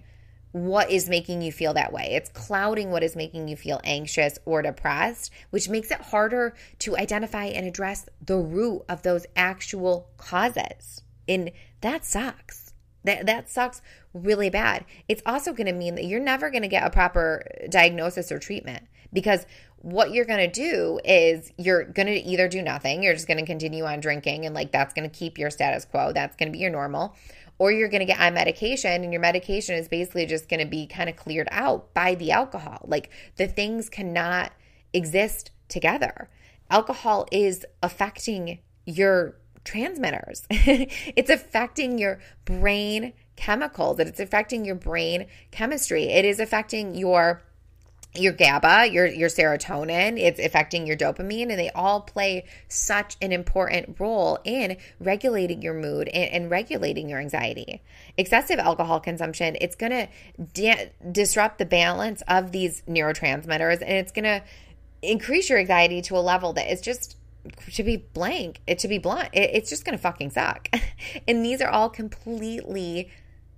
what 0.51 0.89
is 0.89 1.09
making 1.09 1.41
you 1.41 1.51
feel 1.51 1.73
that 1.73 1.93
way. 1.93 2.09
It's 2.11 2.29
clouding 2.29 2.91
what 2.91 3.03
is 3.03 3.15
making 3.15 3.47
you 3.47 3.55
feel 3.55 3.79
anxious 3.83 4.39
or 4.45 4.61
depressed, 4.61 5.31
which 5.51 5.69
makes 5.69 5.91
it 5.91 6.01
harder 6.01 6.55
to 6.79 6.97
identify 6.97 7.45
and 7.45 7.67
address 7.67 8.07
the 8.25 8.37
root 8.37 8.83
of 8.89 9.03
those 9.03 9.25
actual 9.35 10.09
causes. 10.17 11.01
And 11.27 11.51
that 11.81 12.05
sucks. 12.05 12.73
That 13.03 13.27
that 13.27 13.49
sucks 13.49 13.81
really 14.13 14.49
bad. 14.49 14.85
It's 15.07 15.21
also 15.25 15.53
going 15.53 15.67
to 15.67 15.73
mean 15.73 15.95
that 15.95 16.05
you're 16.05 16.19
never 16.19 16.49
going 16.49 16.63
to 16.63 16.67
get 16.67 16.85
a 16.85 16.89
proper 16.89 17.45
diagnosis 17.69 18.31
or 18.31 18.39
treatment 18.39 18.83
because 19.13 19.45
what 19.81 20.11
you're 20.11 20.25
going 20.25 20.51
to 20.51 20.51
do 20.51 20.99
is 21.05 21.53
you're 21.57 21.85
going 21.85 22.07
to 22.07 22.13
either 22.13 22.49
do 22.49 22.61
nothing, 22.61 23.01
you're 23.01 23.13
just 23.13 23.27
going 23.27 23.39
to 23.39 23.45
continue 23.45 23.85
on 23.85 24.01
drinking 24.01 24.45
and 24.45 24.53
like 24.53 24.71
that's 24.71 24.93
going 24.93 25.09
to 25.09 25.15
keep 25.17 25.37
your 25.37 25.49
status 25.49 25.85
quo. 25.85 26.11
That's 26.11 26.35
going 26.35 26.49
to 26.49 26.51
be 26.51 26.59
your 26.59 26.69
normal 26.69 27.15
or 27.59 27.71
you're 27.71 27.89
going 27.89 27.99
to 27.99 28.05
get 28.05 28.19
on 28.19 28.33
medication 28.33 29.03
and 29.03 29.13
your 29.13 29.21
medication 29.21 29.75
is 29.75 29.87
basically 29.87 30.25
just 30.25 30.49
going 30.49 30.61
to 30.61 30.65
be 30.65 30.87
kind 30.87 31.09
of 31.09 31.15
cleared 31.15 31.49
out 31.51 31.93
by 31.93 32.15
the 32.15 32.31
alcohol. 32.31 32.85
Like 32.87 33.09
the 33.35 33.47
things 33.47 33.89
cannot 33.89 34.53
exist 34.93 35.51
together. 35.67 36.29
Alcohol 36.71 37.27
is 37.31 37.65
affecting 37.83 38.59
your 38.85 39.35
transmitters, 39.65 40.47
it's 40.49 41.29
affecting 41.29 41.97
your 41.99 42.19
brain 42.45 43.13
chemicals, 43.35 43.99
it's 43.99 44.19
affecting 44.19 44.65
your 44.65 44.75
brain 44.75 45.27
chemistry, 45.51 46.05
it 46.05 46.25
is 46.25 46.39
affecting 46.39 46.95
your 46.95 47.43
your 48.15 48.33
GABA, 48.33 48.89
your 48.91 49.05
your 49.05 49.29
serotonin, 49.29 50.19
it's 50.19 50.39
affecting 50.39 50.87
your 50.87 50.97
dopamine, 50.97 51.49
and 51.49 51.59
they 51.59 51.69
all 51.71 52.01
play 52.01 52.45
such 52.67 53.15
an 53.21 53.31
important 53.31 53.99
role 53.99 54.39
in 54.43 54.77
regulating 54.99 55.61
your 55.61 55.75
mood 55.75 56.07
and, 56.07 56.31
and 56.31 56.51
regulating 56.51 57.07
your 57.07 57.19
anxiety. 57.19 57.81
Excessive 58.17 58.57
alcohol 58.57 58.99
consumption, 58.99 59.55
it's 59.61 59.75
going 59.75 60.09
to 60.53 60.89
disrupt 61.11 61.59
the 61.59 61.65
balance 61.65 62.23
of 62.27 62.51
these 62.51 62.81
neurotransmitters, 62.89 63.81
and 63.81 63.91
it's 63.91 64.11
going 64.11 64.25
to 64.25 64.41
increase 65.01 65.49
your 65.49 65.59
anxiety 65.59 66.01
to 66.01 66.17
a 66.17 66.19
level 66.19 66.53
that 66.53 66.71
is 66.71 66.81
just 66.81 67.15
to 67.73 67.83
be 67.83 67.97
blank, 67.97 68.61
it 68.65 68.79
to 68.79 68.87
be 68.87 68.97
blunt, 68.97 69.29
it, 69.33 69.51
it's 69.53 69.69
just 69.69 69.85
going 69.85 69.97
to 69.97 70.01
fucking 70.01 70.31
suck. 70.31 70.67
and 71.27 71.45
these 71.45 71.61
are 71.61 71.69
all 71.69 71.89
completely 71.89 73.09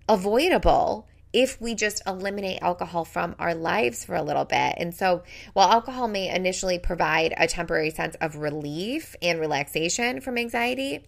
avoidable 0.10 1.08
if 1.34 1.60
we 1.62 1.76
just 1.76 2.02
eliminate 2.06 2.62
alcohol 2.62 3.06
from 3.06 3.36
our 3.40 3.56
lives 3.56 4.04
for 4.04 4.16
a 4.16 4.22
little 4.22 4.46
bit. 4.46 4.76
And 4.78 4.94
so, 4.94 5.24
while 5.54 5.72
alcohol 5.72 6.08
may 6.08 6.34
initially 6.34 6.80
provide 6.80 7.34
a 7.38 7.48
temporary 7.48 7.90
sense 7.90 8.16
of 8.16 8.36
relief 8.38 9.16
and 9.22 9.40
relaxation 9.40 10.22
from 10.22 10.38
anxiety, 10.38 11.06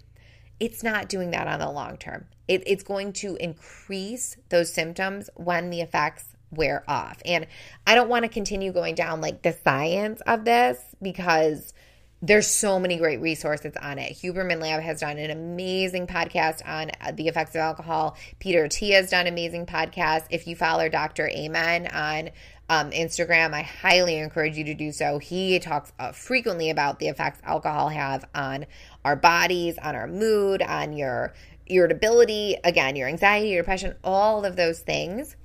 it's 0.60 0.84
not 0.84 1.10
doing 1.10 1.32
that 1.32 1.48
on 1.48 1.60
the 1.60 1.70
long 1.70 1.98
term. 1.98 2.26
It, 2.48 2.64
it's 2.66 2.84
going 2.84 3.14
to 3.14 3.36
increase 3.38 4.38
those 4.50 4.72
symptoms 4.72 5.30
when 5.36 5.70
the 5.70 5.82
effects 5.82 6.26
wear 6.52 6.84
off. 6.88 7.22
And 7.26 7.48
I 7.86 7.96
don't 7.96 8.10
want 8.10 8.24
to 8.24 8.30
continue 8.30 8.72
going 8.72 8.96
down 8.96 9.22
like 9.22 9.42
the 9.42 9.54
science 9.64 10.22
of 10.28 10.46
this 10.46 10.80
because 11.02 11.74
there's 12.26 12.48
so 12.48 12.80
many 12.80 12.96
great 12.96 13.20
resources 13.20 13.74
on 13.82 14.00
it. 14.00 14.14
Huberman 14.14 14.62
Lab 14.62 14.82
has 14.82 15.02
done 15.02 15.18
an 15.18 15.30
amazing 15.30 16.08
podcast 16.08 16.66
on 16.66 16.90
uh, 17.02 17.12
the 17.12 17.28
effects 17.28 17.54
of 17.54 17.60
alcohol. 17.60 18.16
Peter 18.40 18.66
Attia 18.66 18.94
has 18.94 19.10
done 19.10 19.28
amazing 19.28 19.66
podcasts. 19.66 20.28
If 20.30 20.48
you 20.48 20.56
follow 20.56 20.88
Dr. 20.88 21.28
Amen 21.28 21.86
on 21.88 22.30
um, 22.70 22.92
Instagram, 22.92 23.54
I 23.54 23.64
highly 23.64 24.18
encourage 24.18 24.58
you 24.58 24.64
to 24.64 24.74
do 24.74 24.94
so. 24.94 25.18
He 25.18 25.60
talks 25.60 25.92
uh, 26.00 26.14
frequently 26.14 26.70
about 26.70 27.00
the 27.00 27.10
effects 27.10 27.42
alcohol 27.44 27.90
have 27.90 28.24
on 28.34 28.68
our 29.04 29.18
bodies, 29.18 29.78
on 29.78 29.94
our 29.94 30.08
mood, 30.08 30.62
on 30.62 30.94
your 30.94 31.34
irritability, 31.68 32.56
again, 32.64 32.96
your 32.96 33.10
anxiety, 33.10 33.50
your 33.50 33.64
depression, 33.64 33.96
all 34.02 34.46
of 34.46 34.56
those 34.56 34.80
things. 34.80 35.36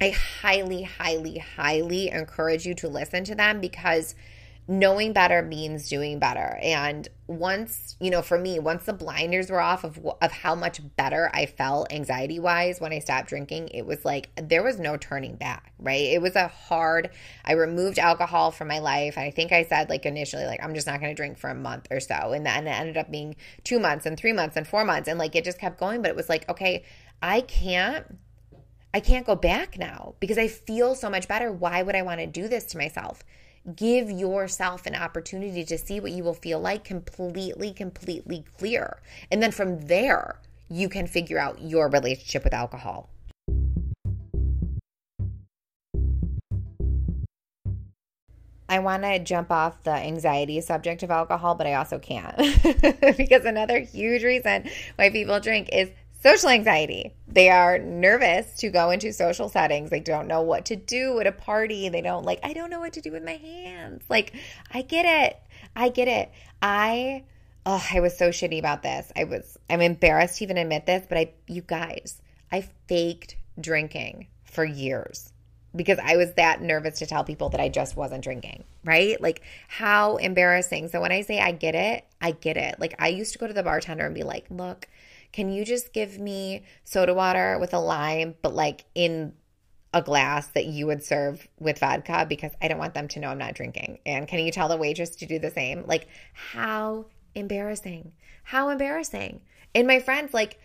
I 0.00 0.14
highly, 0.40 0.84
highly, 0.84 1.36
highly 1.36 2.08
encourage 2.08 2.64
you 2.64 2.74
to 2.76 2.88
listen 2.88 3.22
to 3.24 3.34
them 3.34 3.60
because– 3.60 4.14
knowing 4.70 5.12
better 5.12 5.42
means 5.42 5.88
doing 5.88 6.20
better. 6.20 6.56
And 6.62 7.08
once, 7.26 7.96
you 8.00 8.08
know, 8.08 8.22
for 8.22 8.38
me, 8.38 8.60
once 8.60 8.84
the 8.84 8.92
blinders 8.92 9.50
were 9.50 9.60
off 9.60 9.82
of 9.82 9.98
of 10.22 10.30
how 10.30 10.54
much 10.54 10.80
better 10.96 11.28
I 11.34 11.46
felt 11.46 11.92
anxiety 11.92 12.38
wise 12.38 12.80
when 12.80 12.92
I 12.92 13.00
stopped 13.00 13.28
drinking, 13.28 13.70
it 13.70 13.84
was 13.84 14.04
like 14.04 14.28
there 14.36 14.62
was 14.62 14.78
no 14.78 14.96
turning 14.96 15.34
back, 15.34 15.72
right? 15.80 16.04
It 16.04 16.22
was 16.22 16.36
a 16.36 16.46
hard. 16.46 17.10
I 17.44 17.54
removed 17.54 17.98
alcohol 17.98 18.52
from 18.52 18.68
my 18.68 18.78
life. 18.78 19.18
I 19.18 19.32
think 19.32 19.50
I 19.50 19.64
said 19.64 19.90
like 19.90 20.06
initially 20.06 20.46
like 20.46 20.62
I'm 20.62 20.74
just 20.74 20.86
not 20.86 21.00
going 21.00 21.10
to 21.10 21.16
drink 21.16 21.36
for 21.36 21.50
a 21.50 21.54
month 21.54 21.88
or 21.90 21.98
so, 21.98 22.32
and 22.32 22.46
then 22.46 22.68
it 22.68 22.70
ended 22.70 22.96
up 22.96 23.10
being 23.10 23.34
2 23.64 23.80
months 23.80 24.06
and 24.06 24.16
3 24.16 24.32
months 24.32 24.56
and 24.56 24.68
4 24.68 24.84
months 24.84 25.08
and 25.08 25.18
like 25.18 25.34
it 25.34 25.44
just 25.44 25.58
kept 25.58 25.80
going, 25.80 26.00
but 26.00 26.10
it 26.10 26.16
was 26.16 26.28
like, 26.28 26.48
okay, 26.48 26.84
I 27.20 27.40
can't 27.40 28.06
I 28.94 29.00
can't 29.00 29.26
go 29.26 29.34
back 29.34 29.78
now 29.78 30.14
because 30.20 30.38
I 30.38 30.46
feel 30.46 30.94
so 30.94 31.10
much 31.10 31.26
better. 31.26 31.50
Why 31.50 31.82
would 31.82 31.96
I 31.96 32.02
want 32.02 32.20
to 32.20 32.28
do 32.28 32.46
this 32.46 32.66
to 32.66 32.78
myself? 32.78 33.24
Give 33.76 34.10
yourself 34.10 34.86
an 34.86 34.94
opportunity 34.94 35.64
to 35.64 35.78
see 35.78 36.00
what 36.00 36.12
you 36.12 36.24
will 36.24 36.34
feel 36.34 36.60
like 36.60 36.84
completely, 36.84 37.72
completely 37.72 38.44
clear. 38.58 39.00
And 39.30 39.42
then 39.42 39.52
from 39.52 39.86
there, 39.86 40.40
you 40.68 40.88
can 40.88 41.06
figure 41.06 41.38
out 41.38 41.60
your 41.60 41.88
relationship 41.88 42.44
with 42.44 42.54
alcohol. 42.54 43.10
I 48.68 48.78
want 48.78 49.02
to 49.02 49.18
jump 49.18 49.50
off 49.50 49.82
the 49.82 49.90
anxiety 49.90 50.60
subject 50.60 51.02
of 51.02 51.10
alcohol, 51.10 51.56
but 51.56 51.66
I 51.66 51.74
also 51.74 51.98
can't 51.98 52.36
because 53.16 53.44
another 53.44 53.80
huge 53.80 54.22
reason 54.22 54.70
why 54.94 55.10
people 55.10 55.40
drink 55.40 55.68
is 55.72 55.90
Social 56.22 56.50
anxiety. 56.50 57.14
They 57.28 57.48
are 57.48 57.78
nervous 57.78 58.54
to 58.58 58.68
go 58.68 58.90
into 58.90 59.10
social 59.12 59.48
settings. 59.48 59.88
They 59.88 60.00
don't 60.00 60.28
know 60.28 60.42
what 60.42 60.66
to 60.66 60.76
do 60.76 61.18
at 61.18 61.26
a 61.26 61.32
party. 61.32 61.88
They 61.88 62.02
don't 62.02 62.26
like, 62.26 62.40
I 62.42 62.52
don't 62.52 62.68
know 62.68 62.80
what 62.80 62.92
to 62.94 63.00
do 63.00 63.10
with 63.10 63.24
my 63.24 63.36
hands. 63.36 64.04
Like, 64.10 64.34
I 64.70 64.82
get 64.82 65.06
it. 65.06 65.40
I 65.74 65.88
get 65.88 66.08
it. 66.08 66.30
I, 66.60 67.24
oh, 67.64 67.82
I 67.90 68.00
was 68.00 68.18
so 68.18 68.28
shitty 68.28 68.58
about 68.58 68.82
this. 68.82 69.10
I 69.16 69.24
was, 69.24 69.56
I'm 69.70 69.80
embarrassed 69.80 70.38
to 70.38 70.44
even 70.44 70.58
admit 70.58 70.84
this, 70.84 71.06
but 71.08 71.16
I, 71.16 71.32
you 71.46 71.62
guys, 71.62 72.20
I 72.52 72.68
faked 72.86 73.36
drinking 73.58 74.26
for 74.44 74.64
years 74.64 75.32
because 75.74 75.98
I 76.02 76.16
was 76.16 76.34
that 76.34 76.60
nervous 76.60 76.98
to 76.98 77.06
tell 77.06 77.24
people 77.24 77.48
that 77.50 77.60
I 77.60 77.70
just 77.70 77.96
wasn't 77.96 78.24
drinking, 78.24 78.64
right? 78.84 79.18
Like, 79.22 79.40
how 79.68 80.16
embarrassing. 80.16 80.88
So 80.88 81.00
when 81.00 81.12
I 81.12 81.22
say 81.22 81.40
I 81.40 81.52
get 81.52 81.74
it, 81.74 82.04
I 82.20 82.32
get 82.32 82.58
it. 82.58 82.78
Like, 82.78 82.94
I 82.98 83.08
used 83.08 83.32
to 83.32 83.38
go 83.38 83.46
to 83.46 83.54
the 83.54 83.62
bartender 83.62 84.04
and 84.04 84.14
be 84.14 84.24
like, 84.24 84.44
look, 84.50 84.86
can 85.32 85.50
you 85.50 85.64
just 85.64 85.92
give 85.92 86.18
me 86.18 86.64
soda 86.84 87.14
water 87.14 87.58
with 87.58 87.74
a 87.74 87.78
lime, 87.78 88.34
but 88.42 88.54
like 88.54 88.84
in 88.94 89.32
a 89.92 90.02
glass 90.02 90.46
that 90.48 90.66
you 90.66 90.86
would 90.86 91.02
serve 91.02 91.48
with 91.58 91.78
vodka 91.78 92.26
because 92.28 92.52
I 92.62 92.68
don't 92.68 92.78
want 92.78 92.94
them 92.94 93.08
to 93.08 93.20
know 93.20 93.28
I'm 93.28 93.38
not 93.38 93.54
drinking. 93.54 93.98
And 94.06 94.28
can 94.28 94.38
you 94.38 94.52
tell 94.52 94.68
the 94.68 94.76
waitress 94.76 95.16
to 95.16 95.26
do 95.26 95.38
the 95.38 95.50
same? 95.50 95.84
Like, 95.86 96.06
how 96.32 97.06
embarrassing. 97.34 98.12
How 98.44 98.68
embarrassing. 98.68 99.40
And 99.74 99.86
my 99.86 99.98
friends, 99.98 100.32
like, 100.32 100.60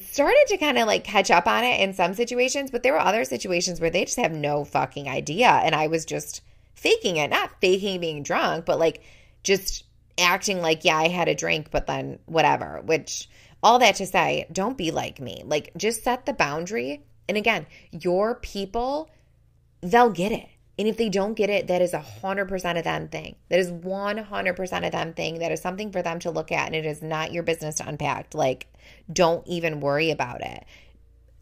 started 0.00 0.44
to 0.48 0.56
kind 0.56 0.78
of 0.78 0.86
like 0.86 1.04
catch 1.04 1.30
up 1.30 1.46
on 1.46 1.64
it 1.64 1.80
in 1.80 1.94
some 1.94 2.12
situations, 2.12 2.70
but 2.70 2.82
there 2.82 2.92
were 2.92 3.00
other 3.00 3.24
situations 3.24 3.80
where 3.80 3.90
they 3.90 4.04
just 4.04 4.18
have 4.18 4.32
no 4.32 4.64
fucking 4.64 5.08
idea. 5.08 5.48
And 5.48 5.74
I 5.74 5.86
was 5.86 6.04
just 6.04 6.42
faking 6.74 7.16
it, 7.16 7.30
not 7.30 7.60
faking 7.60 8.00
being 8.00 8.22
drunk, 8.22 8.66
but 8.66 8.78
like 8.78 9.02
just 9.42 9.84
acting 10.18 10.60
like, 10.60 10.84
yeah, 10.84 10.96
I 10.96 11.08
had 11.08 11.28
a 11.28 11.34
drink, 11.34 11.70
but 11.70 11.86
then 11.86 12.18
whatever, 12.26 12.82
which 12.84 13.28
all 13.62 13.78
that 13.78 13.96
to 13.96 14.06
say, 14.06 14.46
don't 14.52 14.78
be 14.78 14.90
like 14.90 15.20
me. 15.20 15.42
Like, 15.44 15.72
just 15.76 16.04
set 16.04 16.26
the 16.26 16.32
boundary. 16.32 17.04
And 17.28 17.36
again, 17.36 17.66
your 17.90 18.36
people, 18.36 19.10
they'll 19.80 20.10
get 20.10 20.32
it. 20.32 20.48
And 20.78 20.86
if 20.86 20.98
they 20.98 21.08
don't 21.08 21.34
get 21.34 21.48
it, 21.48 21.68
that 21.68 21.80
is 21.80 21.94
a 21.94 22.04
100% 22.22 22.78
of 22.78 22.84
them 22.84 23.08
thing. 23.08 23.36
That 23.48 23.58
is 23.58 23.72
100% 23.72 24.86
of 24.86 24.92
them 24.92 25.14
thing. 25.14 25.38
That 25.38 25.50
is 25.50 25.62
something 25.62 25.90
for 25.90 26.02
them 26.02 26.18
to 26.20 26.30
look 26.30 26.52
at. 26.52 26.66
And 26.66 26.74
it 26.74 26.84
is 26.84 27.02
not 27.02 27.32
your 27.32 27.42
business 27.42 27.76
to 27.76 27.88
unpack. 27.88 28.34
Like, 28.34 28.66
don't 29.10 29.46
even 29.46 29.80
worry 29.80 30.10
about 30.10 30.42
it. 30.42 30.64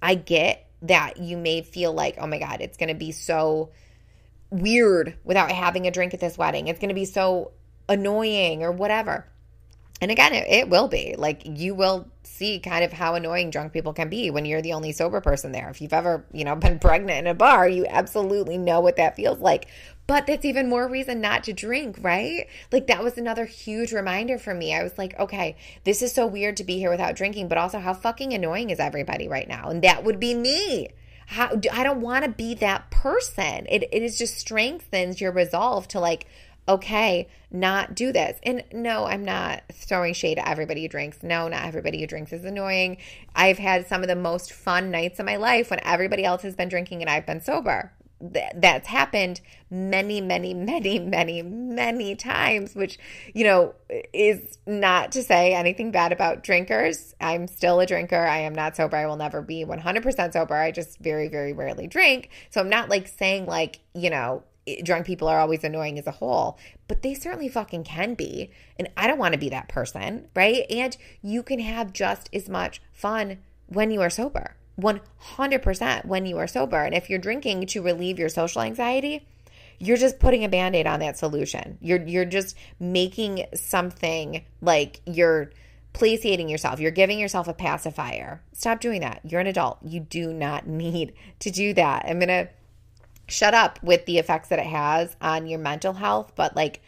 I 0.01 0.15
get 0.15 0.69
that 0.83 1.17
you 1.17 1.37
may 1.37 1.63
feel 1.63 1.93
like, 1.93 2.17
oh 2.19 2.27
my 2.27 2.39
God, 2.39 2.61
it's 2.61 2.77
going 2.77 2.91
to 2.91 2.95
be 2.95 3.11
so 3.11 3.71
weird 4.51 5.17
without 5.25 5.51
having 5.51 5.87
a 5.87 5.91
drink 5.91 6.15
at 6.15 6.21
this 6.21 6.39
wedding. 6.39 6.69
It's 6.69 6.79
going 6.79 6.91
to 6.91 6.95
be 6.95 7.07
so 7.07 7.53
annoying 7.89 8.63
or 8.63 8.71
whatever. 8.71 9.27
And 10.05 10.11
again, 10.11 10.35
it, 10.35 10.47
it, 10.51 10.69
will 10.69 10.89
be 10.89 11.15
like 11.17 11.41
you 11.47 11.75
will 11.75 12.07
see 12.25 12.61
kind 12.61 12.85
of 12.85 12.93
how 12.93 13.15
annoying 13.15 13.49
drunk 13.49 13.73
people 13.73 13.95
can 13.95 14.11
be 14.11 14.29
when 14.29 14.45
you're 14.45 14.61
the 14.61 14.75
only 14.75 14.93
sober 14.93 15.23
person 15.23 15.51
there. 15.51 15.71
If 15.71 15.81
you've 15.81 15.95
ever, 15.95 16.27
you 16.31 16.45
know, 16.45 16.55
been 16.57 16.79
pregnant 16.79 17.21
in 17.21 17.27
a 17.27 17.33
bar, 17.33 17.67
you 17.67 17.87
absolutely 17.89 18.59
know 18.59 18.81
what 18.81 18.97
that 18.97 19.17
feels 19.17 19.39
like. 19.39 19.67
But 20.07 20.27
that's 20.27 20.45
even 20.45 20.69
more 20.69 20.87
reason 20.87 21.23
not 21.23 21.45
to 21.45 21.55
drink, 21.55 21.97
right? 22.03 22.47
Like 22.71 22.89
that 22.89 23.03
was 23.03 23.17
another 23.17 23.47
huge 23.47 23.93
reminder 23.93 24.37
for 24.37 24.53
me. 24.53 24.75
I 24.75 24.83
was 24.83 24.99
like, 24.99 25.19
okay, 25.19 25.57
this 25.85 26.03
is 26.03 26.13
so 26.13 26.27
weird 26.27 26.59
to 26.59 26.65
be 26.65 26.77
here 26.77 26.91
without 26.91 27.17
drinking, 27.17 27.49
but 27.49 27.57
also 27.57 27.79
how 27.79 27.95
fucking 27.95 28.35
annoying 28.35 28.69
is 28.69 28.81
everybody 28.81 29.27
right 29.27 29.49
now? 29.49 29.71
And 29.71 29.81
that 29.85 30.05
would 30.05 30.21
be 30.21 30.35
me. 30.35 30.89
How, 31.29 31.59
I 31.73 31.83
don't 31.83 32.03
want 32.03 32.27
to 32.27 32.31
be 32.31 32.53
that 32.57 32.91
person. 32.91 33.65
It, 33.71 33.85
it 33.91 34.03
is 34.03 34.19
just 34.19 34.37
strengthens 34.37 35.23
your 35.23 35.33
resolve 35.33 35.89
to 35.89 35.99
like, 35.99 36.27
okay, 36.69 37.29
not 37.51 37.95
do 37.95 38.13
this. 38.13 38.39
And 38.43 38.65
no, 38.73 39.05
I'm 39.05 39.25
not 39.25 39.63
throwing 39.73 40.15
shade 40.15 40.39
at 40.39 40.49
everybody 40.49 40.83
who 40.83 40.89
drinks. 40.89 41.23
No, 41.23 41.49
not 41.49 41.65
everybody 41.65 42.01
who 42.01 42.07
drinks 42.07 42.33
is 42.33 42.45
annoying. 42.45 42.99
I've 43.35 43.59
had 43.59 43.87
some 43.87 44.03
of 44.03 44.09
the 44.09 44.17
most 44.17 44.53
fun 44.53 44.91
nights 44.91 45.21
of 45.21 45.27
my 45.27 45.37
life 45.37 45.71
when 45.71 45.81
everybody 45.85 46.25
else 46.25 46.43
has 46.43 46.55
been 46.55 46.69
drinking 46.69 47.03
and 47.03 47.11
I've 47.11 47.27
been 47.27 47.41
sober. 47.41 47.93
That's 48.21 48.87
happened 48.89 49.43
many, 49.71 50.23
many, 50.23 50.55
many, 50.55 50.99
many, 50.99 51.43
many 51.43 52.17
times, 52.17 52.75
which, 52.75 52.99
you 53.35 53.45
know, 53.45 53.75
is 54.15 54.57
not 54.67 55.13
to 55.13 55.23
say 55.23 55.53
anything 55.53 55.91
bad 55.91 56.13
about 56.13 56.43
drinkers. 56.43 57.15
I'm 57.21 57.47
still 57.47 57.81
a 57.81 57.87
drinker. 57.87 58.17
I 58.17 58.39
am 58.39 58.55
not 58.55 58.77
sober. 58.77 58.97
I 58.97 59.07
will 59.07 59.17
never 59.17 59.43
be 59.43 59.67
100% 59.67 60.33
sober. 60.33 60.55
I 60.55 60.71
just 60.71 60.99
very, 61.01 61.29
very 61.29 61.53
rarely 61.53 61.87
drink. 61.87 62.31
So 62.51 62.63
I'm 62.63 62.71
not 62.71 62.89
like 62.89 63.09
saying, 63.09 63.45
like, 63.45 63.81
you 63.95 64.09
know, 64.09 64.43
drunk 64.83 65.07
people 65.07 65.29
are 65.29 65.39
always 65.39 65.65
annoying 65.65 65.99
as 65.99 66.07
a 66.07 66.13
whole, 66.13 66.59
but 66.89 67.03
they 67.03 67.15
certainly 67.15 67.49
fucking 67.49 67.85
can 67.85 68.15
be. 68.15 68.51
And 68.79 68.89
I 68.97 69.07
don't 69.07 69.19
want 69.19 69.33
to 69.35 69.41
be 69.41 69.51
that 69.51 69.69
person, 69.69 70.29
right? 70.35 70.65
And 70.71 70.97
you 71.23 71.43
can 71.43 71.59
have 71.61 71.93
just 71.93 72.31
as 72.33 72.49
much 72.49 72.81
fun 72.93 73.39
when 73.67 73.91
you 73.91 74.01
are 74.01 74.11
sober. 74.11 74.57
100% 74.81 76.05
when 76.05 76.27
you 76.27 76.39
are 76.39 76.47
sober. 76.47 76.83
And 76.83 76.95
if 76.95 77.09
you're 77.09 77.19
drinking 77.19 77.67
to 77.67 77.83
relieve 77.83 78.19
your 78.19 78.29
social 78.29 78.63
anxiety, 78.63 79.27
you're 79.79 79.97
just 79.97 80.19
putting 80.19 80.45
a 80.45 80.49
band-aid 80.49 80.87
on 80.87 81.01
that 81.01 81.19
solution. 81.19 81.79
You're 81.81 82.03
you're 82.03 82.25
just 82.25 82.57
making 82.79 83.45
something 83.55 84.45
like 84.61 85.01
you're 85.07 85.51
placating 85.93 86.49
yourself. 86.49 86.81
You're 86.81 86.91
giving 86.91 87.19
yourself 87.19 87.49
a 87.49 87.55
pacifier. 87.55 88.43
Stop 88.53 88.81
doing 88.81 89.01
that. 89.01 89.21
You're 89.25 89.41
an 89.41 89.47
adult. 89.47 89.79
You 89.83 90.01
do 90.01 90.33
not 90.33 90.67
need 90.67 91.15
to 91.41 91.51
do 91.51 91.73
that. 91.75 92.05
I'm 92.07 92.19
going 92.19 92.29
to 92.29 92.49
shut 93.27 93.55
up 93.55 93.83
with 93.83 94.07
the 94.07 94.19
effects 94.19 94.49
that 94.49 94.59
it 94.59 94.67
has 94.67 95.17
on 95.21 95.47
your 95.47 95.59
mental 95.59 95.95
health, 95.95 96.33
but 96.35 96.55
like 96.55 96.83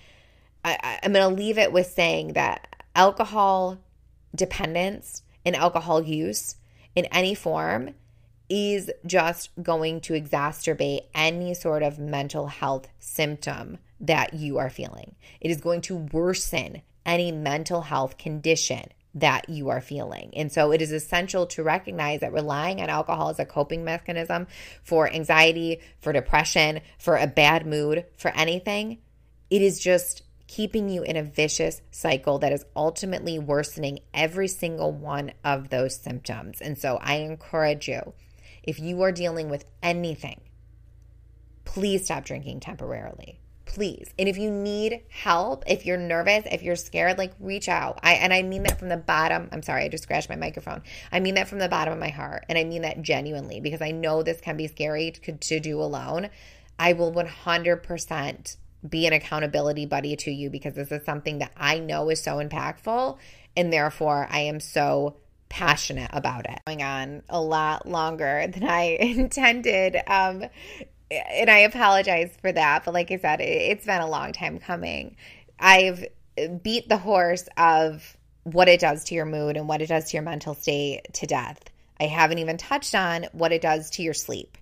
I, 0.64 0.98
I'm 1.02 1.12
going 1.12 1.28
to 1.28 1.42
leave 1.42 1.58
it 1.58 1.72
with 1.72 1.86
saying 1.86 2.32
that 2.32 2.84
alcohol 2.94 3.78
dependence 4.34 5.22
and 5.44 5.54
alcohol 5.54 6.02
use 6.02 6.56
in 6.94 7.04
any 7.06 7.34
form 7.34 7.94
is 8.48 8.90
just 9.04 9.50
going 9.62 10.00
to 10.00 10.12
exacerbate 10.12 11.06
any 11.14 11.54
sort 11.54 11.82
of 11.82 11.98
mental 11.98 12.46
health 12.48 12.88
symptom 12.98 13.78
that 14.00 14.34
you 14.34 14.58
are 14.58 14.70
feeling. 14.70 15.16
It 15.40 15.50
is 15.50 15.60
going 15.60 15.80
to 15.82 15.96
worsen 15.96 16.82
any 17.04 17.32
mental 17.32 17.82
health 17.82 18.18
condition 18.18 18.88
that 19.16 19.48
you 19.48 19.70
are 19.70 19.80
feeling. 19.80 20.30
And 20.36 20.52
so 20.52 20.72
it 20.72 20.82
is 20.82 20.92
essential 20.92 21.46
to 21.48 21.62
recognize 21.62 22.20
that 22.20 22.34
relying 22.34 22.80
on 22.80 22.90
alcohol 22.90 23.30
as 23.30 23.38
a 23.38 23.46
coping 23.46 23.82
mechanism 23.82 24.46
for 24.82 25.10
anxiety, 25.10 25.80
for 26.00 26.12
depression, 26.12 26.82
for 26.98 27.16
a 27.16 27.26
bad 27.26 27.66
mood, 27.66 28.04
for 28.16 28.30
anything, 28.36 28.98
it 29.50 29.62
is 29.62 29.80
just 29.80 30.22
keeping 30.46 30.88
you 30.88 31.02
in 31.02 31.16
a 31.16 31.22
vicious 31.22 31.80
cycle 31.90 32.38
that 32.38 32.52
is 32.52 32.64
ultimately 32.76 33.38
worsening 33.38 34.00
every 34.12 34.48
single 34.48 34.92
one 34.92 35.32
of 35.42 35.70
those 35.70 35.96
symptoms. 35.96 36.60
And 36.60 36.78
so 36.78 36.98
I 37.00 37.16
encourage 37.16 37.88
you, 37.88 38.12
if 38.62 38.78
you 38.78 39.00
are 39.02 39.12
dealing 39.12 39.48
with 39.48 39.64
anything, 39.82 40.42
please 41.64 42.04
stop 42.04 42.24
drinking 42.24 42.60
temporarily 42.60 43.40
please. 43.76 44.08
And 44.18 44.26
if 44.26 44.38
you 44.38 44.50
need 44.50 45.02
help, 45.10 45.64
if 45.66 45.84
you're 45.84 45.98
nervous, 45.98 46.46
if 46.50 46.62
you're 46.62 46.76
scared, 46.76 47.18
like 47.18 47.34
reach 47.38 47.68
out. 47.68 48.00
I 48.02 48.14
and 48.14 48.32
I 48.32 48.40
mean 48.40 48.62
that 48.62 48.78
from 48.78 48.88
the 48.88 48.96
bottom. 48.96 49.50
I'm 49.52 49.62
sorry, 49.62 49.84
I 49.84 49.88
just 49.88 50.04
scratched 50.04 50.30
my 50.30 50.36
microphone. 50.36 50.82
I 51.12 51.20
mean 51.20 51.34
that 51.34 51.46
from 51.46 51.58
the 51.58 51.68
bottom 51.68 51.92
of 51.92 52.00
my 52.00 52.08
heart, 52.08 52.46
and 52.48 52.56
I 52.56 52.64
mean 52.64 52.82
that 52.82 53.02
genuinely 53.02 53.60
because 53.60 53.82
I 53.82 53.90
know 53.90 54.22
this 54.22 54.40
can 54.40 54.56
be 54.56 54.66
scary 54.66 55.10
to, 55.10 55.32
to 55.32 55.60
do 55.60 55.82
alone. 55.82 56.30
I 56.78 56.94
will 56.94 57.12
100% 57.12 58.56
be 58.88 59.06
an 59.06 59.12
accountability 59.12 59.84
buddy 59.84 60.16
to 60.16 60.30
you 60.30 60.48
because 60.48 60.72
this 60.72 60.90
is 60.90 61.04
something 61.04 61.40
that 61.40 61.52
I 61.54 61.78
know 61.78 62.08
is 62.08 62.22
so 62.22 62.36
impactful, 62.36 63.18
and 63.58 63.70
therefore 63.70 64.26
I 64.30 64.40
am 64.40 64.58
so 64.58 65.16
passionate 65.50 66.10
about 66.14 66.46
it. 66.46 66.60
Going 66.66 66.82
on 66.82 67.24
a 67.28 67.42
lot 67.42 67.86
longer 67.86 68.46
than 68.46 68.64
I 68.64 68.82
intended. 69.00 69.98
Um, 70.06 70.44
and 71.10 71.50
I 71.50 71.58
apologize 71.58 72.36
for 72.40 72.52
that. 72.52 72.84
But 72.84 72.94
like 72.94 73.10
I 73.10 73.18
said, 73.18 73.40
it, 73.40 73.76
has 73.76 73.86
been 73.86 74.00
a 74.00 74.08
long 74.08 74.32
time 74.32 74.58
coming. 74.58 75.16
I've 75.58 76.04
beat 76.62 76.88
the 76.88 76.98
horse 76.98 77.48
of 77.56 78.16
what 78.44 78.68
it 78.68 78.80
does 78.80 79.04
to 79.04 79.14
your 79.14 79.24
mood 79.24 79.56
and 79.56 79.68
what 79.68 79.82
it 79.82 79.88
does 79.88 80.10
to 80.10 80.16
your 80.16 80.22
mental 80.22 80.54
state 80.54 81.12
to 81.14 81.26
death. 81.26 81.58
I 81.98 82.04
haven't 82.04 82.38
even 82.38 82.58
touched 82.58 82.94
on 82.94 83.26
what 83.32 83.52
it 83.52 83.62
does 83.62 83.90
to 83.90 84.02
your 84.02 84.14
sleep, 84.14 84.58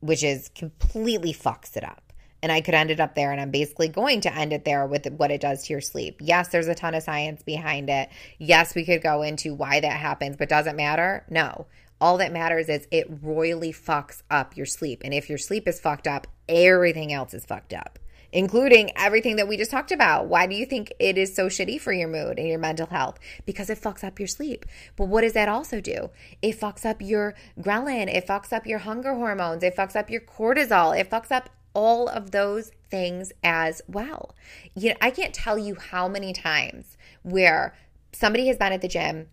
which 0.00 0.22
is 0.22 0.50
completely 0.54 1.32
fucks 1.32 1.76
it 1.76 1.84
up. 1.84 2.00
And 2.42 2.52
I 2.52 2.60
could 2.60 2.74
end 2.74 2.90
it 2.90 3.00
up 3.00 3.14
there, 3.14 3.32
and 3.32 3.40
I'm 3.40 3.50
basically 3.50 3.88
going 3.88 4.20
to 4.22 4.34
end 4.34 4.52
it 4.52 4.66
there 4.66 4.86
with 4.86 5.06
what 5.12 5.30
it 5.30 5.40
does 5.40 5.64
to 5.64 5.72
your 5.72 5.80
sleep. 5.80 6.18
Yes, 6.20 6.48
there's 6.48 6.68
a 6.68 6.74
ton 6.74 6.94
of 6.94 7.02
science 7.02 7.42
behind 7.42 7.88
it. 7.88 8.10
Yes, 8.38 8.74
we 8.74 8.84
could 8.84 9.02
go 9.02 9.22
into 9.22 9.54
why 9.54 9.80
that 9.80 9.98
happens, 9.98 10.36
but 10.36 10.50
does 10.50 10.66
it 10.66 10.76
matter? 10.76 11.24
No. 11.30 11.66
All 12.00 12.18
that 12.18 12.32
matters 12.32 12.68
is 12.68 12.86
it 12.90 13.06
royally 13.22 13.72
fucks 13.72 14.22
up 14.30 14.56
your 14.56 14.66
sleep. 14.66 15.02
And 15.04 15.14
if 15.14 15.28
your 15.28 15.38
sleep 15.38 15.66
is 15.68 15.80
fucked 15.80 16.06
up, 16.06 16.26
everything 16.48 17.12
else 17.12 17.34
is 17.34 17.44
fucked 17.44 17.72
up, 17.72 17.98
including 18.32 18.90
everything 18.96 19.36
that 19.36 19.48
we 19.48 19.56
just 19.56 19.70
talked 19.70 19.92
about. 19.92 20.26
Why 20.26 20.46
do 20.46 20.54
you 20.54 20.66
think 20.66 20.92
it 20.98 21.16
is 21.16 21.34
so 21.34 21.46
shitty 21.46 21.80
for 21.80 21.92
your 21.92 22.08
mood 22.08 22.38
and 22.38 22.48
your 22.48 22.58
mental 22.58 22.86
health? 22.86 23.18
Because 23.46 23.70
it 23.70 23.80
fucks 23.80 24.04
up 24.04 24.18
your 24.18 24.28
sleep. 24.28 24.66
But 24.96 25.06
what 25.06 25.22
does 25.22 25.32
that 25.34 25.48
also 25.48 25.80
do? 25.80 26.10
It 26.42 26.58
fucks 26.58 26.84
up 26.84 27.00
your 27.00 27.34
ghrelin, 27.60 28.14
it 28.14 28.26
fucks 28.26 28.52
up 28.52 28.66
your 28.66 28.80
hunger 28.80 29.14
hormones, 29.14 29.62
it 29.62 29.76
fucks 29.76 29.96
up 29.96 30.10
your 30.10 30.20
cortisol, 30.20 30.98
it 30.98 31.08
fucks 31.08 31.30
up 31.30 31.48
all 31.74 32.08
of 32.08 32.30
those 32.30 32.70
things 32.90 33.32
as 33.42 33.82
well. 33.88 34.34
You 34.74 34.90
know, 34.90 34.96
I 35.00 35.10
can't 35.10 35.34
tell 35.34 35.58
you 35.58 35.74
how 35.74 36.08
many 36.08 36.32
times 36.32 36.96
where 37.22 37.76
somebody 38.12 38.46
has 38.46 38.56
been 38.56 38.72
at 38.72 38.80
the 38.80 38.88
gym 38.88 39.26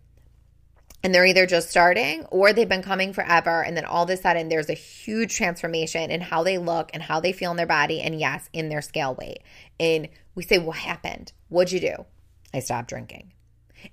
and 1.03 1.13
they're 1.13 1.25
either 1.25 1.45
just 1.45 1.69
starting 1.69 2.25
or 2.25 2.53
they've 2.53 2.69
been 2.69 2.83
coming 2.83 3.13
forever. 3.13 3.63
And 3.63 3.75
then 3.75 3.85
all 3.85 4.03
of 4.03 4.09
a 4.09 4.17
sudden 4.17 4.49
there's 4.49 4.69
a 4.69 4.73
huge 4.73 5.35
transformation 5.35 6.11
in 6.11 6.21
how 6.21 6.43
they 6.43 6.57
look 6.57 6.91
and 6.93 7.03
how 7.03 7.19
they 7.19 7.33
feel 7.33 7.51
in 7.51 7.57
their 7.57 7.65
body 7.65 8.01
and 8.01 8.19
yes 8.19 8.49
in 8.53 8.69
their 8.69 8.81
scale 8.81 9.15
weight. 9.15 9.39
And 9.79 10.09
we 10.35 10.43
say 10.43 10.59
what 10.59 10.77
happened? 10.77 11.33
What'd 11.49 11.71
you 11.71 11.79
do? 11.79 12.05
I 12.53 12.59
stopped 12.59 12.89
drinking. 12.89 13.33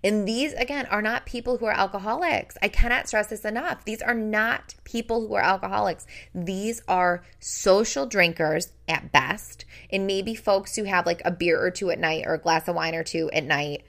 And 0.04 0.28
these 0.28 0.52
again 0.52 0.84
are 0.86 1.00
not 1.00 1.24
people 1.24 1.56
who 1.56 1.64
are 1.64 1.72
alcoholics. 1.72 2.58
I 2.60 2.68
cannot 2.68 3.08
stress 3.08 3.28
this 3.28 3.46
enough. 3.46 3.86
These 3.86 4.02
are 4.02 4.12
not 4.12 4.74
people 4.84 5.26
who 5.26 5.34
are 5.34 5.42
alcoholics. 5.42 6.06
These 6.34 6.82
are 6.88 7.24
social 7.40 8.04
drinkers 8.04 8.72
at 8.86 9.12
best. 9.12 9.64
And 9.90 10.06
maybe 10.06 10.34
folks 10.34 10.76
who 10.76 10.84
have 10.84 11.06
like 11.06 11.22
a 11.24 11.30
beer 11.30 11.58
or 11.58 11.70
two 11.70 11.88
at 11.90 11.98
night 11.98 12.24
or 12.26 12.34
a 12.34 12.38
glass 12.38 12.68
of 12.68 12.74
wine 12.74 12.94
or 12.94 13.02
two 13.02 13.30
at 13.30 13.44
night 13.44 13.84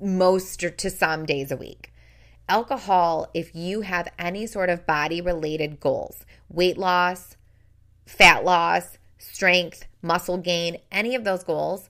most 0.00 0.64
or 0.64 0.70
to 0.70 0.90
some 0.90 1.26
days 1.26 1.52
a 1.52 1.56
week 1.56 1.92
alcohol, 2.48 3.28
if 3.34 3.54
you 3.54 3.82
have 3.82 4.08
any 4.18 4.46
sort 4.46 4.70
of 4.70 4.86
body 4.86 5.20
related 5.20 5.80
goals, 5.80 6.24
weight 6.48 6.78
loss, 6.78 7.36
fat 8.06 8.44
loss, 8.44 8.98
strength, 9.18 9.86
muscle 10.02 10.38
gain, 10.38 10.78
any 10.90 11.14
of 11.14 11.24
those 11.24 11.44
goals, 11.44 11.88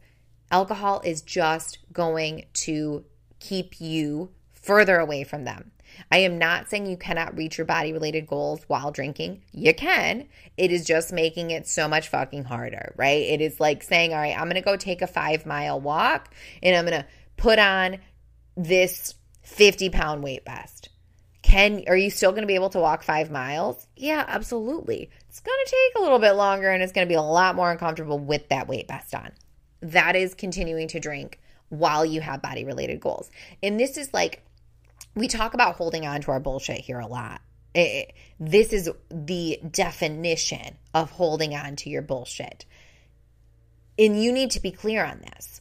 alcohol 0.50 1.00
is 1.04 1.22
just 1.22 1.78
going 1.92 2.44
to 2.52 3.04
keep 3.40 3.80
you 3.80 4.30
further 4.52 4.98
away 4.98 5.24
from 5.24 5.44
them. 5.44 5.70
I 6.10 6.18
am 6.18 6.38
not 6.38 6.68
saying 6.68 6.86
you 6.86 6.96
cannot 6.96 7.36
reach 7.36 7.58
your 7.58 7.64
body 7.64 7.92
related 7.92 8.26
goals 8.26 8.62
while 8.66 8.90
drinking. 8.90 9.42
You 9.52 9.72
can. 9.74 10.28
It 10.56 10.70
is 10.70 10.84
just 10.84 11.12
making 11.12 11.50
it 11.50 11.66
so 11.66 11.88
much 11.88 12.08
fucking 12.08 12.44
harder, 12.44 12.92
right? 12.96 13.22
It 13.22 13.40
is 13.40 13.60
like 13.60 13.82
saying, 13.82 14.12
all 14.12 14.20
right, 14.20 14.36
I'm 14.36 14.44
going 14.44 14.56
to 14.56 14.60
go 14.60 14.76
take 14.76 15.02
a 15.02 15.06
five 15.06 15.46
mile 15.46 15.80
walk 15.80 16.34
and 16.62 16.76
I'm 16.76 16.84
going 16.84 17.02
to 17.02 17.08
put 17.36 17.58
on 17.58 17.98
this 18.56 19.14
50 19.46 19.90
pound 19.90 20.22
weight 20.22 20.44
vest. 20.44 20.88
Can 21.42 21.84
are 21.86 21.96
you 21.96 22.10
still 22.10 22.32
going 22.32 22.42
to 22.42 22.48
be 22.48 22.56
able 22.56 22.70
to 22.70 22.80
walk 22.80 23.04
5 23.04 23.30
miles? 23.30 23.86
Yeah, 23.96 24.24
absolutely. 24.26 25.08
It's 25.28 25.40
going 25.40 25.58
to 25.64 25.70
take 25.70 26.00
a 26.00 26.02
little 26.02 26.18
bit 26.18 26.32
longer 26.32 26.68
and 26.68 26.82
it's 26.82 26.92
going 26.92 27.06
to 27.06 27.08
be 27.08 27.14
a 27.14 27.22
lot 27.22 27.54
more 27.54 27.70
uncomfortable 27.70 28.18
with 28.18 28.48
that 28.48 28.66
weight 28.66 28.88
vest 28.88 29.14
on. 29.14 29.30
That 29.80 30.16
is 30.16 30.34
continuing 30.34 30.88
to 30.88 31.00
drink 31.00 31.40
while 31.68 32.04
you 32.04 32.20
have 32.20 32.42
body 32.42 32.64
related 32.64 33.00
goals. 33.00 33.30
And 33.62 33.78
this 33.78 33.96
is 33.96 34.12
like 34.12 34.42
we 35.14 35.28
talk 35.28 35.54
about 35.54 35.76
holding 35.76 36.04
on 36.06 36.20
to 36.22 36.32
our 36.32 36.40
bullshit 36.40 36.78
here 36.78 36.98
a 36.98 37.06
lot. 37.06 37.40
It, 37.72 38.14
this 38.40 38.72
is 38.72 38.90
the 39.10 39.60
definition 39.70 40.76
of 40.92 41.10
holding 41.12 41.54
on 41.54 41.76
to 41.76 41.90
your 41.90 42.02
bullshit. 42.02 42.64
And 43.96 44.20
you 44.20 44.32
need 44.32 44.50
to 44.52 44.60
be 44.60 44.72
clear 44.72 45.04
on 45.04 45.20
this. 45.20 45.60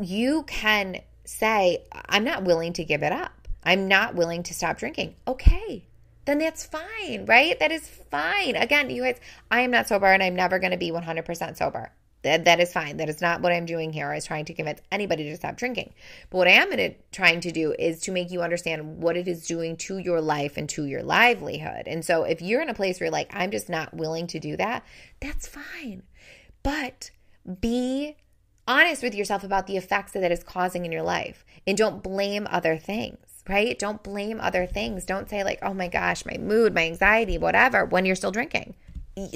You 0.00 0.44
can 0.44 1.00
say, 1.26 1.84
I'm 2.08 2.24
not 2.24 2.44
willing 2.44 2.72
to 2.74 2.84
give 2.84 3.02
it 3.02 3.12
up. 3.12 3.48
I'm 3.62 3.88
not 3.88 4.14
willing 4.14 4.44
to 4.44 4.54
stop 4.54 4.78
drinking. 4.78 5.16
Okay, 5.26 5.84
then 6.24 6.38
that's 6.38 6.64
fine, 6.64 7.26
right? 7.26 7.58
That 7.58 7.72
is 7.72 7.86
fine. 7.86 8.56
Again, 8.56 8.90
you 8.90 9.02
guys, 9.02 9.18
I 9.50 9.60
am 9.62 9.70
not 9.70 9.88
sober 9.88 10.06
and 10.06 10.22
I'm 10.22 10.36
never 10.36 10.58
going 10.58 10.70
to 10.70 10.76
be 10.76 10.90
100% 10.90 11.56
sober. 11.56 11.92
That, 12.22 12.44
that 12.46 12.58
is 12.58 12.72
fine. 12.72 12.96
That 12.96 13.08
is 13.08 13.20
not 13.20 13.40
what 13.40 13.52
I'm 13.52 13.66
doing 13.66 13.92
here. 13.92 14.10
I 14.10 14.16
was 14.16 14.24
trying 14.24 14.46
to 14.46 14.54
convince 14.54 14.80
anybody 14.90 15.24
to 15.24 15.36
stop 15.36 15.56
drinking. 15.56 15.94
But 16.30 16.38
what 16.38 16.48
I 16.48 16.52
am 16.52 16.94
trying 17.12 17.40
to 17.40 17.52
do 17.52 17.74
is 17.78 18.00
to 18.02 18.12
make 18.12 18.32
you 18.32 18.42
understand 18.42 18.98
what 18.98 19.16
it 19.16 19.28
is 19.28 19.46
doing 19.46 19.76
to 19.78 19.98
your 19.98 20.20
life 20.20 20.56
and 20.56 20.68
to 20.70 20.86
your 20.86 21.04
livelihood. 21.04 21.84
And 21.86 22.04
so 22.04 22.24
if 22.24 22.42
you're 22.42 22.62
in 22.62 22.68
a 22.68 22.74
place 22.74 22.98
where 22.98 23.06
you're 23.06 23.12
like, 23.12 23.30
I'm 23.32 23.52
just 23.52 23.68
not 23.68 23.94
willing 23.94 24.26
to 24.28 24.40
do 24.40 24.56
that, 24.56 24.84
that's 25.20 25.46
fine. 25.46 26.02
But 26.64 27.12
be 27.60 28.16
honest 28.66 29.02
with 29.02 29.14
yourself 29.14 29.44
about 29.44 29.66
the 29.66 29.76
effects 29.76 30.12
that 30.12 30.22
it 30.22 30.32
is 30.32 30.42
causing 30.42 30.84
in 30.84 30.92
your 30.92 31.02
life 31.02 31.44
and 31.66 31.76
don't 31.76 32.02
blame 32.02 32.46
other 32.50 32.76
things 32.76 33.18
right? 33.48 33.78
Don't 33.78 34.02
blame 34.02 34.40
other 34.40 34.66
things. 34.66 35.04
Don't 35.04 35.28
say 35.28 35.44
like 35.44 35.58
oh 35.62 35.74
my 35.74 35.88
gosh 35.88 36.24
my 36.26 36.36
mood 36.38 36.74
my 36.74 36.84
anxiety 36.84 37.38
whatever 37.38 37.84
when 37.84 38.04
you're 38.04 38.16
still 38.16 38.32
drinking. 38.32 38.74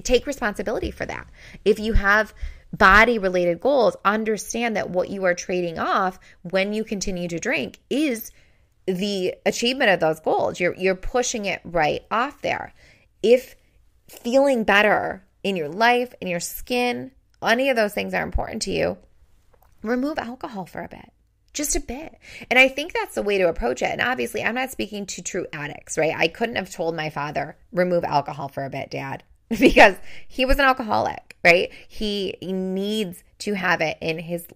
Take 0.02 0.26
responsibility 0.26 0.90
for 0.90 1.06
that. 1.06 1.26
If 1.64 1.78
you 1.78 1.94
have 1.94 2.34
body 2.72 3.18
related 3.18 3.60
goals 3.60 3.96
understand 4.04 4.76
that 4.76 4.90
what 4.90 5.10
you 5.10 5.24
are 5.24 5.34
trading 5.34 5.78
off 5.78 6.18
when 6.42 6.72
you 6.72 6.84
continue 6.84 7.28
to 7.28 7.38
drink 7.38 7.78
is 7.88 8.30
the 8.86 9.34
achievement 9.46 9.90
of 9.90 10.00
those 10.00 10.20
goals. 10.20 10.60
You're 10.60 10.74
you're 10.74 10.94
pushing 10.94 11.46
it 11.46 11.60
right 11.64 12.02
off 12.10 12.42
there. 12.42 12.72
If 13.22 13.56
feeling 14.08 14.64
better 14.64 15.24
in 15.42 15.56
your 15.56 15.68
life 15.68 16.14
in 16.20 16.28
your 16.28 16.40
skin 16.40 17.12
any 17.42 17.70
of 17.70 17.76
those 17.76 17.94
things 17.94 18.12
are 18.12 18.22
important 18.22 18.60
to 18.60 18.70
you 18.72 18.98
remove 19.82 20.18
alcohol 20.18 20.66
for 20.66 20.82
a 20.82 20.88
bit 20.88 21.12
just 21.52 21.76
a 21.76 21.80
bit. 21.80 22.16
And 22.48 22.58
I 22.58 22.68
think 22.68 22.92
that's 22.92 23.14
the 23.14 23.22
way 23.22 23.38
to 23.38 23.48
approach 23.48 23.82
it. 23.82 23.90
And 23.90 24.00
obviously, 24.00 24.42
I'm 24.42 24.54
not 24.54 24.70
speaking 24.70 25.06
to 25.06 25.22
true 25.22 25.46
addicts, 25.52 25.98
right? 25.98 26.14
I 26.16 26.28
couldn't 26.28 26.56
have 26.56 26.70
told 26.70 26.94
my 26.94 27.10
father, 27.10 27.56
remove 27.72 28.04
alcohol 28.04 28.48
for 28.48 28.64
a 28.64 28.70
bit, 28.70 28.90
dad, 28.90 29.24
because 29.48 29.96
he 30.28 30.44
was 30.44 30.58
an 30.58 30.64
alcoholic, 30.64 31.36
right? 31.44 31.72
He, 31.88 32.36
needs 32.40 33.24
to 33.40 33.54
have 33.54 33.80
it 33.80 33.96
in 34.00 34.18
his 34.18 34.46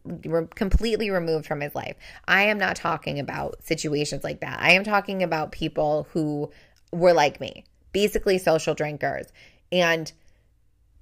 completely 0.54 1.10
removed 1.10 1.46
from 1.46 1.60
his 1.60 1.74
life. 1.74 1.96
I 2.28 2.44
am 2.44 2.58
not 2.58 2.76
talking 2.76 3.18
about 3.18 3.64
situations 3.64 4.22
like 4.22 4.40
that. 4.40 4.60
I 4.60 4.72
am 4.72 4.84
talking 4.84 5.22
about 5.22 5.52
people 5.52 6.06
who 6.12 6.50
were 6.92 7.14
like 7.14 7.40
me, 7.40 7.64
basically 7.92 8.38
social 8.38 8.74
drinkers. 8.74 9.26
And 9.72 10.12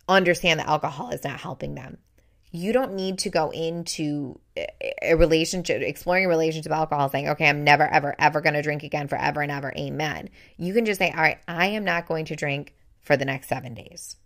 understand 0.09 0.61
that 0.61 0.69
alcohol 0.69 1.11
is 1.11 1.25
not 1.25 1.41
helping 1.41 1.75
them. 1.75 1.99
You 2.53 2.73
don't 2.73 2.95
need 2.95 3.19
to 3.21 3.31
go 3.31 3.51
into 3.51 4.38
a 5.03 5.15
relationship, 5.15 5.81
exploring 5.81 6.27
a 6.27 6.29
relationship 6.29 6.71
with 6.71 6.79
alcohol, 6.79 7.09
saying, 7.09 7.29
okay, 7.31 7.49
I'm 7.49 7.65
never, 7.65 7.88
ever, 7.88 8.15
ever 8.19 8.41
going 8.41 8.55
to 8.55 8.62
drink 8.62 8.83
again 8.83 9.09
forever 9.09 9.41
and 9.41 9.51
ever. 9.51 9.73
Amen. 9.77 10.29
You 10.59 10.75
can 10.75 10.85
just 10.85 10.99
say, 10.99 11.11
all 11.11 11.23
right, 11.23 11.38
I 11.49 11.69
am 11.69 11.85
not 11.85 12.07
going 12.07 12.27
to 12.27 12.37
drink 12.37 12.75
for 13.01 13.17
the 13.17 13.25
next 13.25 13.49
seven 13.49 13.75
days. 13.75 14.17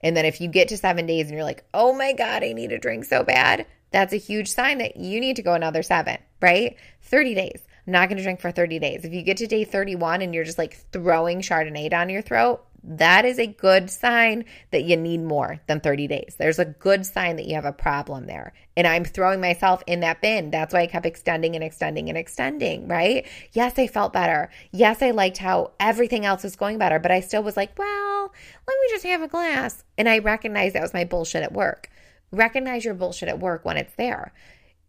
And 0.00 0.16
then 0.16 0.24
if 0.24 0.40
you 0.40 0.48
get 0.48 0.68
to 0.68 0.76
seven 0.76 1.06
days 1.06 1.26
and 1.26 1.34
you're 1.34 1.44
like, 1.44 1.64
oh 1.72 1.92
my 1.94 2.12
God, 2.12 2.42
I 2.42 2.52
need 2.52 2.72
a 2.72 2.78
drink 2.78 3.04
so 3.04 3.22
bad, 3.22 3.66
that's 3.92 4.12
a 4.12 4.18
huge 4.18 4.48
sign 4.48 4.78
that 4.78 4.96
you 4.96 5.20
need 5.20 5.36
to 5.36 5.42
go 5.42 5.54
another 5.54 5.82
seven, 5.82 6.18
right? 6.40 6.76
30 7.02 7.34
days. 7.34 7.62
I'm 7.86 7.92
not 7.92 8.08
going 8.08 8.18
to 8.18 8.22
drink 8.22 8.40
for 8.40 8.50
30 8.50 8.78
days. 8.78 9.04
If 9.04 9.12
you 9.12 9.22
get 9.22 9.38
to 9.38 9.46
day 9.46 9.64
31 9.64 10.22
and 10.22 10.34
you're 10.34 10.44
just 10.44 10.58
like 10.58 10.84
throwing 10.92 11.40
Chardonnay 11.40 11.90
down 11.90 12.08
your 12.08 12.22
throat, 12.22 12.64
that 12.82 13.24
is 13.24 13.38
a 13.38 13.46
good 13.46 13.90
sign 13.90 14.44
that 14.70 14.84
you 14.84 14.96
need 14.96 15.22
more 15.22 15.60
than 15.66 15.80
30 15.80 16.06
days. 16.06 16.36
There's 16.38 16.58
a 16.58 16.64
good 16.64 17.04
sign 17.04 17.36
that 17.36 17.46
you 17.46 17.54
have 17.54 17.64
a 17.64 17.72
problem 17.72 18.26
there. 18.26 18.52
And 18.76 18.86
I'm 18.86 19.04
throwing 19.04 19.40
myself 19.40 19.82
in 19.86 20.00
that 20.00 20.22
bin. 20.22 20.50
That's 20.50 20.72
why 20.72 20.80
I 20.80 20.86
kept 20.86 21.06
extending 21.06 21.54
and 21.54 21.64
extending 21.64 22.08
and 22.08 22.16
extending, 22.16 22.88
right? 22.88 23.26
Yes, 23.52 23.78
I 23.78 23.86
felt 23.86 24.12
better. 24.12 24.50
Yes, 24.70 25.02
I 25.02 25.10
liked 25.10 25.38
how 25.38 25.72
everything 25.78 26.24
else 26.24 26.42
was 26.42 26.56
going 26.56 26.78
better, 26.78 26.98
but 26.98 27.10
I 27.10 27.20
still 27.20 27.42
was 27.42 27.56
like, 27.56 27.78
well, 27.78 28.32
let 28.66 28.76
me 28.80 28.86
just 28.90 29.04
have 29.04 29.22
a 29.22 29.28
glass. 29.28 29.84
And 29.98 30.08
I 30.08 30.18
recognized 30.18 30.74
that 30.74 30.82
was 30.82 30.94
my 30.94 31.04
bullshit 31.04 31.42
at 31.42 31.52
work. 31.52 31.90
Recognize 32.32 32.84
your 32.84 32.94
bullshit 32.94 33.28
at 33.28 33.40
work 33.40 33.64
when 33.64 33.76
it's 33.76 33.94
there 33.94 34.32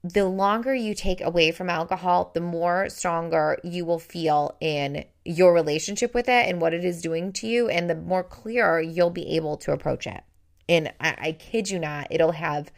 the 0.04 0.26
longer 0.26 0.74
you 0.74 0.96
take 0.96 1.22
away 1.22 1.52
from 1.52 1.70
alcohol, 1.70 2.32
the 2.34 2.42
more 2.42 2.90
stronger 2.90 3.60
you 3.64 3.86
will 3.86 4.00
feel 4.00 4.58
in 4.60 5.06
your 5.24 5.54
relationship 5.54 6.16
with 6.16 6.28
it 6.28 6.50
and 6.50 6.60
what 6.60 6.74
it 6.74 6.84
is 6.84 7.02
doing 7.02 7.32
to 7.34 7.48
you, 7.48 7.70
and 7.70 7.90
the 7.90 7.96
more 7.96 8.24
clear 8.24 8.82
you'll 8.82 9.12
be 9.12 9.36
able 9.36 9.58
to 9.58 9.72
approach 9.72 10.08
it. 10.08 10.24
And 10.68 10.92
I, 11.00 11.16
I 11.20 11.32
kid 11.34 11.70
you 11.70 11.78
not, 11.78 12.08
it'll 12.10 12.32
have, 12.32 12.72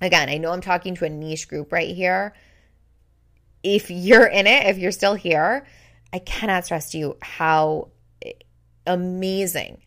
again, 0.00 0.28
I 0.28 0.38
know 0.38 0.50
I'm 0.50 0.60
talking 0.60 0.96
to 0.96 1.04
a 1.04 1.08
niche 1.08 1.46
group 1.46 1.70
right 1.70 1.94
here. 1.94 2.34
If 3.62 3.88
you're 3.90 4.26
in 4.26 4.48
it, 4.48 4.66
if 4.66 4.78
you're 4.78 4.92
still 4.92 5.14
here, 5.14 5.66
I 6.12 6.18
cannot 6.18 6.64
stress 6.64 6.90
to 6.92 6.98
you 6.98 7.16
how 7.22 7.90
amazing 8.86 9.82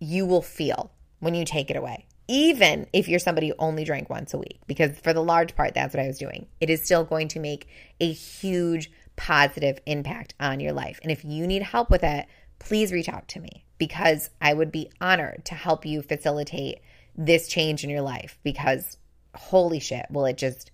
you 0.00 0.26
will 0.26 0.42
feel 0.42 0.90
when 1.20 1.34
you 1.34 1.44
take 1.44 1.70
it 1.70 1.76
away 1.76 2.06
even 2.28 2.86
if 2.92 3.08
you're 3.08 3.18
somebody 3.18 3.48
who 3.48 3.54
only 3.58 3.84
drank 3.84 4.08
once 4.08 4.34
a 4.34 4.38
week, 4.38 4.60
because 4.66 4.98
for 4.98 5.12
the 5.12 5.22
large 5.22 5.54
part, 5.54 5.74
that's 5.74 5.94
what 5.94 6.02
I 6.02 6.06
was 6.06 6.18
doing. 6.18 6.46
It 6.60 6.70
is 6.70 6.84
still 6.84 7.04
going 7.04 7.28
to 7.28 7.40
make 7.40 7.66
a 8.00 8.10
huge 8.12 8.90
positive 9.16 9.78
impact 9.86 10.34
on 10.40 10.60
your 10.60 10.72
life. 10.72 10.98
And 11.02 11.10
if 11.10 11.24
you 11.24 11.46
need 11.46 11.62
help 11.62 11.90
with 11.90 12.04
it, 12.04 12.26
please 12.58 12.92
reach 12.92 13.08
out 13.08 13.28
to 13.28 13.40
me 13.40 13.64
because 13.78 14.30
I 14.40 14.54
would 14.54 14.72
be 14.72 14.90
honored 15.00 15.44
to 15.46 15.54
help 15.54 15.84
you 15.84 16.02
facilitate 16.02 16.80
this 17.16 17.48
change 17.48 17.84
in 17.84 17.90
your 17.90 18.00
life 18.00 18.38
because 18.42 18.96
holy 19.34 19.80
shit, 19.80 20.06
will 20.10 20.26
it 20.26 20.38
just, 20.38 20.70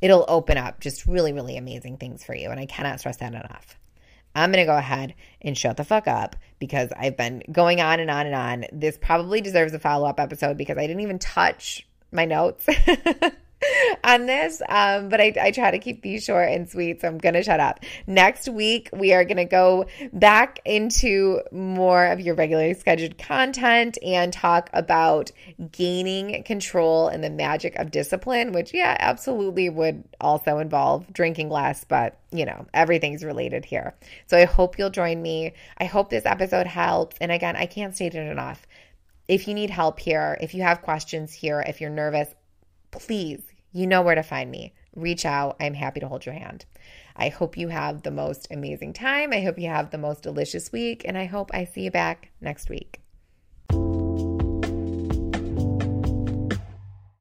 it'll 0.00 0.24
open 0.28 0.58
up 0.58 0.80
just 0.80 1.06
really, 1.06 1.32
really 1.32 1.56
amazing 1.56 1.96
things 1.96 2.24
for 2.24 2.34
you. 2.34 2.50
And 2.50 2.60
I 2.60 2.66
cannot 2.66 3.00
stress 3.00 3.18
that 3.18 3.34
enough. 3.34 3.78
I'm 4.34 4.52
going 4.52 4.62
to 4.62 4.70
go 4.70 4.76
ahead 4.76 5.14
and 5.42 5.56
shut 5.56 5.76
the 5.76 5.84
fuck 5.84 6.06
up 6.06 6.36
because 6.58 6.92
I've 6.96 7.16
been 7.16 7.42
going 7.50 7.80
on 7.80 8.00
and 8.00 8.10
on 8.10 8.26
and 8.26 8.34
on. 8.34 8.64
This 8.72 8.98
probably 8.98 9.40
deserves 9.40 9.72
a 9.72 9.78
follow 9.78 10.08
up 10.08 10.20
episode 10.20 10.56
because 10.56 10.78
I 10.78 10.86
didn't 10.86 11.02
even 11.02 11.18
touch 11.18 11.86
my 12.12 12.24
notes. 12.24 12.66
on 14.04 14.26
this, 14.26 14.62
um, 14.68 15.08
but 15.08 15.20
I, 15.20 15.32
I 15.40 15.50
try 15.50 15.70
to 15.70 15.78
keep 15.78 16.02
these 16.02 16.24
short 16.24 16.48
and 16.48 16.68
sweet, 16.68 17.00
so 17.00 17.08
I'm 17.08 17.18
going 17.18 17.34
to 17.34 17.42
shut 17.42 17.60
up. 17.60 17.80
Next 18.06 18.48
week, 18.48 18.88
we 18.92 19.12
are 19.12 19.24
going 19.24 19.36
to 19.36 19.44
go 19.44 19.86
back 20.12 20.60
into 20.64 21.40
more 21.52 22.06
of 22.06 22.20
your 22.20 22.34
regularly 22.34 22.74
scheduled 22.74 23.18
content 23.18 23.98
and 24.02 24.32
talk 24.32 24.70
about 24.72 25.30
gaining 25.72 26.42
control 26.44 27.08
and 27.08 27.22
the 27.22 27.30
magic 27.30 27.76
of 27.76 27.90
discipline, 27.90 28.52
which, 28.52 28.72
yeah, 28.72 28.96
absolutely 28.98 29.68
would 29.68 30.04
also 30.20 30.58
involve 30.58 31.12
drinking 31.12 31.50
less, 31.50 31.84
but 31.84 32.16
you 32.32 32.44
know, 32.44 32.66
everything's 32.72 33.24
related 33.24 33.64
here. 33.64 33.94
So 34.26 34.36
I 34.36 34.44
hope 34.44 34.78
you'll 34.78 34.90
join 34.90 35.20
me. 35.20 35.52
I 35.78 35.84
hope 35.84 36.10
this 36.10 36.26
episode 36.26 36.66
helps. 36.66 37.16
And 37.20 37.32
again, 37.32 37.56
I 37.56 37.66
can't 37.66 37.94
state 37.94 38.14
it 38.14 38.30
enough. 38.30 38.66
If 39.26 39.46
you 39.46 39.54
need 39.54 39.70
help 39.70 40.00
here, 40.00 40.36
if 40.40 40.54
you 40.54 40.62
have 40.62 40.82
questions 40.82 41.32
here, 41.32 41.64
if 41.66 41.80
you're 41.80 41.90
nervous, 41.90 42.34
please, 42.92 43.42
you 43.72 43.86
know 43.86 44.02
where 44.02 44.14
to 44.14 44.22
find 44.22 44.50
me. 44.50 44.74
Reach 44.94 45.24
out. 45.24 45.56
I'm 45.60 45.74
happy 45.74 46.00
to 46.00 46.08
hold 46.08 46.26
your 46.26 46.34
hand. 46.34 46.64
I 47.16 47.28
hope 47.28 47.56
you 47.56 47.68
have 47.68 48.02
the 48.02 48.10
most 48.10 48.48
amazing 48.50 48.92
time. 48.92 49.32
I 49.32 49.42
hope 49.42 49.58
you 49.58 49.68
have 49.68 49.90
the 49.90 49.98
most 49.98 50.22
delicious 50.22 50.72
week, 50.72 51.02
and 51.04 51.16
I 51.18 51.26
hope 51.26 51.50
I 51.52 51.64
see 51.64 51.82
you 51.82 51.90
back 51.90 52.30
next 52.40 52.68
week. 52.68 53.00